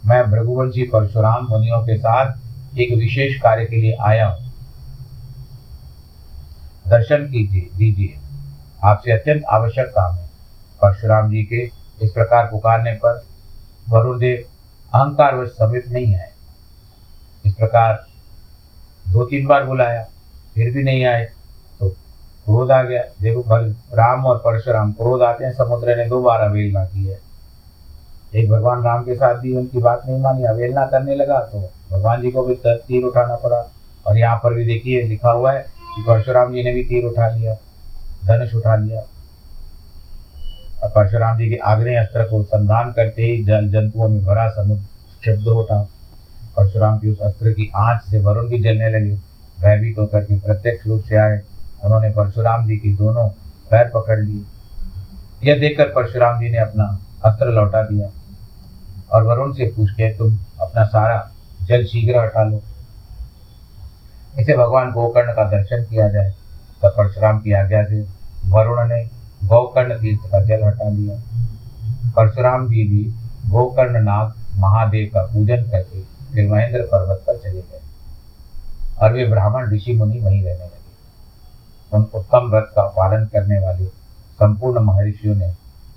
मैं 0.06 0.30
भृगुवंशी 0.30 0.82
परशुराम 0.82 1.46
मुनियों 1.50 1.80
के 1.80 1.98
साथ 1.98 2.32
एक 2.78 2.94
विशेष 2.94 3.40
कार्य 3.40 3.64
के 3.64 3.76
लिए 3.76 3.96
आया 4.00 4.28
हूँ। 4.28 4.52
दर्शन 6.88 7.26
कीजिए, 7.26 7.68
दीजिए। 7.76 8.18
आपसे 8.84 9.12
अत्यंत 9.12 9.42
आवश्यक 9.44 9.86
काम 9.86 10.14
है। 10.14 10.29
परशुराम 10.82 11.30
जी 11.30 11.42
के 11.44 11.62
इस 12.00 12.10
प्रकार 12.10 12.46
पुकारने 12.46 12.92
पर 12.96 13.22
वरुणदेव 13.88 14.44
अहंकार 14.92 15.34
वश 15.36 15.48
समीप 15.50 15.84
नहीं 15.88 16.14
आए। 16.14 16.30
इस 17.44 17.54
प्रकार 17.54 18.04
दो 19.04 19.24
तीन 19.24 19.46
बार 19.46 19.64
बुलाया, 19.64 20.02
फिर 20.54 20.72
भी 20.72 20.82
नहीं 20.82 21.04
आए 21.06 21.24
तो 21.80 21.88
क्रोध 21.88 22.70
आ 22.70 22.82
गया। 22.82 23.02
देखो, 23.22 23.42
भल, 23.42 23.74
राम 23.94 24.26
और 24.26 24.36
परशुराम 24.38 24.92
क्रोध 24.92 25.22
आते 25.22 25.44
हैं, 25.44 25.52
समुद्र 25.54 25.96
ने 25.96 26.06
दो 26.08 26.22
बार 26.22 26.40
अवेलना 26.40 26.84
की 26.84 27.06
है। 27.06 27.18
एक 28.34 28.50
भगवान 28.50 28.82
राम 28.82 29.02
के 29.04 29.14
साथ 29.14 29.34
भी 29.34 29.56
उनकी 29.56 29.78
बात 29.80 30.02
नहीं 30.06 30.20
मानी 30.20 30.44
अवेलना 30.46 30.86
करने 30.86 31.14
लगा 31.14 31.38
तो 31.44 31.60
भगवान 31.90 32.20
जी 32.22 32.30
को 32.30 32.42
भी 32.42 32.54
तीर 32.64 33.04
उठाना 33.04 33.36
पड़ा। 33.36 33.64
और 34.06 34.18
यहाँ 34.18 34.36
पर 34.36 34.54
भी 34.54 34.64
देखिए, 34.66 35.02
लिखा 35.02 35.30
हुआ 35.30 35.52
है 35.52 35.60
कि 35.60 36.02
परशुराम 36.02 36.52
जी 36.52 36.62
ने 36.62 36.72
भी 36.74 36.84
तीर 36.84 37.04
उठा 37.06 37.28
लिया, 37.28 37.54
धनुष 38.26 38.54
उठा 38.54 38.76
लिया। 38.76 39.02
परशुराम 40.84 41.38
जी 41.38 41.48
के 41.48 41.56
आग्नेय 41.56 41.96
अस्त्र 41.96 42.24
को 42.24 42.42
संधान 42.42 42.92
करते 42.92 43.22
ही 43.22 43.44
जल 43.44 43.68
जंतुओं 43.68 44.08
में 44.08 44.24
भरा 44.24 44.48
समुद्र 44.48 44.82
शब्द 45.24 45.48
होता 45.48 45.88
परशुराम 46.56 46.98
की 46.98 47.10
उस 47.10 47.20
अस्त्र 47.20 47.52
की 47.52 47.72
आँच 47.76 48.02
से 48.10 48.18
वरुण 48.18 48.48
भी 48.48 48.58
जलने 48.58 48.88
लगे। 48.90 49.14
भयभीत 49.60 49.98
होकर 49.98 50.24
के 50.24 50.38
प्रत्यक्ष 50.40 50.86
रूप 50.86 51.02
से 51.02 51.16
आए। 51.16 51.40
उन्होंने 51.84 52.10
परशुराम 52.10 52.66
जी 52.66 52.76
की 52.76 52.92
दोनों 52.92 53.28
पैर 53.70 53.90
पकड़ 53.94 54.18
लिए। 54.18 54.44
यह 55.50 55.60
देखकर 55.60 55.84
परशुराम 55.84 56.40
जी 56.40 56.50
ने 56.50 56.58
अपना 56.58 56.98
अस्त्र 57.24 57.46
लौटा 57.46 57.82
दिया 57.82 58.08
और 59.12 59.22
वरुण 59.22 59.52
से 59.52 59.72
पूछ 59.76 59.90
के, 59.90 60.10
तुम 60.10 60.38
अपना 60.60 60.84
सारा 60.84 61.30
जल 61.62 61.84
शीघ्र 61.84 62.18
हटा 62.18 62.42
लो। 62.42 62.62
इसे 64.38 64.56
भगवान 64.56 64.90
गोकर्ण 64.90 65.32
का 65.32 65.44
दर्शन 65.44 65.84
किया 65.84 66.08
जाए। 66.08 66.30
तब 66.82 66.88
परशुराम 66.88 67.38
की 67.38 67.52
आज्ञा 67.52 67.84
से 67.84 68.06
वरुण 68.46 68.88
ने 68.88 69.19
गोकर्ण 69.44 69.98
तीर्थ 69.98 70.30
का 70.30 70.40
जल 70.40 70.64
हटा 70.64 70.88
लिया 70.88 71.14
परशुराम 72.16 72.68
जी 72.68 72.84
भी 72.88 73.02
गोकर्ण 73.50 74.02
नाग 74.02 74.34
महादेव 74.58 75.10
का 75.14 75.22
पूजन 75.24 75.62
करके 75.62 76.02
फिर 76.32 76.48
महेंद्र 76.50 76.82
पर्वत 76.82 77.24
पर 77.26 77.38
चले 77.38 77.60
गए। 77.60 77.80
और 78.98 79.12
वे 79.12 79.26
ब्राह्मण 79.26 79.70
ऋषि 79.72 79.92
मुनि 79.92 80.18
वहीं 80.20 80.42
रहने 80.44 80.64
लगे। 80.64 81.96
उन 81.96 82.02
उत्तम 82.14 82.38
व्रत 82.38 82.72
का 82.76 82.82
पालन 82.82 83.26
करने 83.26 83.58
वाले 83.58 83.86
संपूर्ण 84.34 84.80
महर्षियों 84.80 85.34
ने 85.34 85.52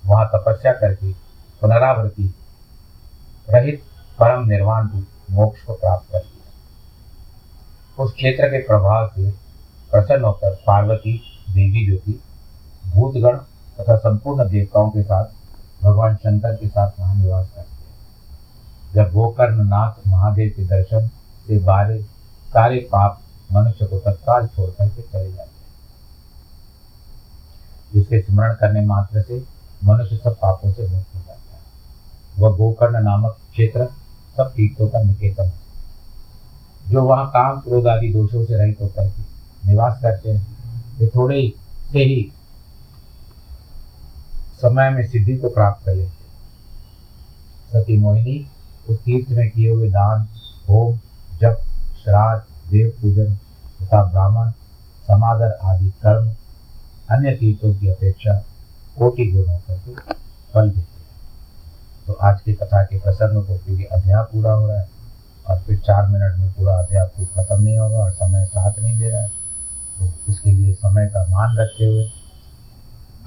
वहाँ 0.06 0.26
तपस्या 0.36 0.74
करके 0.74 1.12
पुनरावृत्ति 1.62 2.34
रहित 3.50 3.84
परम 4.20 4.48
निर्वाण 4.48 4.88
रूप 4.88 5.08
मोक्ष 5.32 5.64
को 5.64 5.74
प्राप्त 5.74 6.12
कर 6.12 6.20
लिया। 6.20 8.04
उस 8.04 8.14
क्षेत्र 8.14 8.48
के 8.48 8.60
प्रभाव 8.60 9.08
से 9.08 9.32
प्रसन्न 9.92 10.24
होकर 10.24 10.56
पार्वती 10.68 11.22
देवी 11.50 11.86
जो 11.92 11.98
थी 11.98 12.20
भूतगण 12.94 13.38
तथा 13.80 13.96
संपूर्ण 13.96 14.50
देवताओं 14.50 14.90
के 14.90 15.04
साथ 15.04 15.26
भगवान 15.84 16.16
शंकर 16.16 16.56
के 16.56 16.68
साथ 16.68 16.92
वहाँ 17.00 17.16
निवास 17.16 17.48
करते 17.56 17.72
हैं। 17.72 17.84
जब 18.94 19.14
गोकर्ण 19.14 19.64
नाथ 19.64 20.08
महादेव 20.08 20.54
के 20.58 20.66
दर्शन 20.66 21.08
से 21.48 21.60
बारे 21.60 22.02
सारे 22.48 22.80
पाप 22.92 23.20
मनुष्य 23.54 23.86
को 23.86 24.00
तत्काल 24.00 24.48
छोड़ 24.48 24.70
करके 24.70 25.02
चले 25.02 25.32
जाते 25.32 25.42
हैं। 25.42 25.54
जिसके 27.94 28.22
स्मरण 28.22 28.54
करने 28.54 28.82
मात्र 28.82 29.22
से 29.22 29.44
मनुष्य 29.84 30.18
सब 30.18 30.36
पापों 30.42 30.72
से 30.72 30.82
मुक्त 30.82 31.16
हो 31.16 31.22
जाता 31.28 31.56
है। 31.56 31.62
वह 32.40 32.58
गोकर्ण 32.58 33.04
नामक 33.04 33.38
क्षेत्र 33.52 33.88
सब 34.38 34.54
तीर्थों 34.56 34.88
का 34.88 35.02
निकेतन 35.02 35.44
है। 35.44 35.64
जो 36.90 37.04
वहाँ 37.04 37.30
काम 37.30 37.60
क्रोध 37.60 37.88
आदि 37.88 38.14
दोषों 38.14 38.46
से 38.46 38.58
रहित 38.58 38.78
होकर 38.82 39.08
के 39.08 39.22
निवास 39.68 40.00
करते 40.02 40.32
हैं, 40.32 40.48
वे 41.00 41.08
थोड़े 41.08 41.54
से 41.92 42.00
ही 42.00 42.32
समय 44.63 44.89
में 44.89 45.08
सिद्धि 45.08 45.36
को 45.38 45.49
प्राप्त 45.49 45.86
कर 45.86 45.95
लेते 45.95 46.21
सती 47.71 47.97
मोहिनी 47.99 48.36
उस 48.89 48.97
तीर्थ 48.97 49.30
में 49.30 49.49
किए 49.49 49.69
हुए 49.69 49.89
दान 49.89 50.28
होम 50.69 50.97
जप, 51.41 51.58
श्राद्ध, 52.04 52.43
देव 52.71 52.89
पूजन 53.02 53.36
तथा 53.82 54.04
ब्राह्मण, 54.04 54.52
समादर 55.08 55.58
आदि 55.63 55.89
कर्म, 56.04 56.30
अन्य 57.12 57.32
तीर्थों 57.36 57.73
की 57.76 57.89
अपेक्षा 57.89 58.34
कोटि 58.97 59.26
गुणों 59.32 59.60
करके 59.60 59.93
फल 60.54 60.69
देते 60.69 60.80
हैं। 60.80 62.06
तो 62.08 62.13
आज 62.13 62.41
की 62.41 62.54
कथा 62.54 62.84
के 62.84 62.99
प्रसंग 62.99 63.43
को 63.47 63.58
क्योंकि 63.58 63.84
अध्याय 63.84 64.23
पूरा 64.23 64.52
हो 64.52 64.67
रहा 64.67 64.80
है 64.80 64.88
और 65.49 65.60
फिर 65.60 65.80
चार 65.80 66.08
मिनट 66.08 66.38
में 66.39 66.52
पूरा 66.54 66.78
अध्याय 66.80 67.08
खत्म 67.36 67.62
नहीं 67.62 67.78
होगा 67.78 67.97
और 67.97 68.12
समय 68.12 68.45
साथ 68.45 68.80
नहीं 68.80 68.97
दे 68.99 69.10
रहा 69.10 69.21
है 69.21 69.32
तो 69.99 70.12
इसके 70.32 70.52
लिए 70.52 70.73
समय 70.73 71.08
का 71.08 71.26
मान 71.30 71.58
रखते 71.58 71.86
हुए 71.86 72.04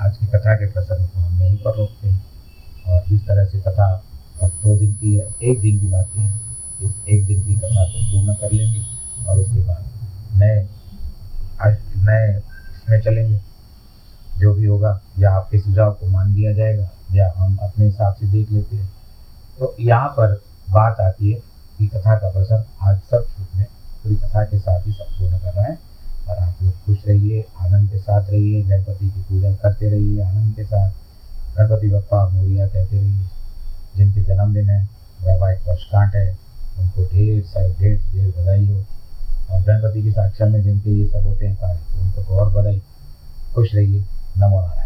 आज 0.01 0.17
की 0.17 0.27
कथा 0.27 0.55
के 0.55 0.67
प्रसंग 0.67 1.09
को 1.09 1.21
हम 1.21 1.43
यहीं 1.43 1.57
पर 1.57 1.77
रोकते 1.77 2.09
हैं। 2.09 2.27
और 2.87 3.05
जिस 3.09 3.21
तरह 3.21 3.45
से 3.45 3.61
कथा 3.61 4.05
अब 4.43 4.49
दो 4.49 4.77
दिन 4.77 4.93
की 4.95 5.17
है, 5.17 5.35
एक 5.43 5.61
दिन 5.61 5.81
की 5.81 5.87
बाकी 5.87 6.21
है, 6.21 6.41
इस 6.83 7.09
एक 7.09 7.27
दिन 7.27 7.45
की 7.45 7.55
कथा 7.55 7.85
को 7.85 8.03
पूर्ण 8.03 8.35
कर 8.35 8.53
लेंगे 8.53 8.83
और 9.29 9.39
उसके 9.39 9.61
बाद 9.61 9.85
नए 10.37 10.69
नए 11.97 12.39
इसमें 12.39 13.01
चलेंगे। 13.01 13.41
जो 14.39 14.55
भी 14.55 14.67
होगा, 14.67 15.01
या 15.19 15.31
आपके 15.31 15.59
सुझाव 15.59 15.93
को 15.93 16.07
मान 16.07 16.35
लिया 16.35 16.53
जाएगा, 16.53 16.91
या 17.13 17.33
हम 17.37 17.57
अपने 17.57 17.85
हिसाब 17.85 18.15
से 18.15 18.27
देख 18.27 18.51
लेते 18.51 18.77
हैं। 18.77 18.93
तो 19.59 19.77
यहाँ 19.81 20.09
पर 20.09 20.43
बात 20.71 21.01
आती 21.01 21.33
है 21.33 21.41
कि 21.79 21.87
कथा 21.87 22.19
का 22.19 22.31
प्रसंग 22.31 22.65
आज 22.83 22.97
सब 22.97 23.27
छूट 23.27 23.47
में 23.57 23.67
पूरी 24.03 24.17
कथा 24.17 24.45
के 24.45 24.59
साथ 24.59 24.87
ही 24.87 24.93
संपूर्ण 24.93 25.39
कर 25.39 25.53
रहे 25.53 25.65
हैं। 25.65 25.79
और 26.29 26.37
आप 26.37 26.57
लोग 26.63 26.73
खुश 26.85 26.99
रहिए, 27.09 27.45
आनंद 27.61 27.91
के 27.91 27.99
साथ 27.99 28.31
रहिए, 28.31 28.63
गणपति 28.63 29.09
की 29.09 29.21
पूजा 29.21 29.53
करते 29.53 29.89
रहिए, 29.91 30.23
आनंद 30.23 30.57
के 30.57 30.65
साथ। 30.65 30.91
गणपति 31.59 31.89
बप्पा 31.89 32.29
मोरिया 32.29 32.67
कहते 32.67 32.97
रहिए, 32.99 33.27
जिनके 33.97 34.21
जन्मदिन 34.21 34.71
है 34.71 34.89
वैवाहिक 35.25 35.69
वर्षकांठ 35.69 36.15
है, 36.15 36.39
उनको 36.79 37.05
ढेर 37.05 37.45
सारी, 37.45 37.73
ढेर 37.73 38.01
ढेर 38.13 38.35
बधाई 38.41 38.67
हो। 38.67 38.85
और 39.51 39.63
गणपति 39.63 40.03
की 40.03 40.11
साक्षा 40.11 40.47
में 40.47 40.63
जिनके 40.63 40.91
ये 40.91 41.07
सब 41.07 41.27
होते 41.27 41.47
हैं 41.47 41.57
कार्य, 41.57 42.01
उनको 42.01 42.23
तो 42.23 42.29
और 42.29 42.53
बधाई। 42.53 42.83
खुश 43.55 43.75
रहिए, 43.75 44.01
नमो 44.39 44.61
नारायण। 44.61 44.86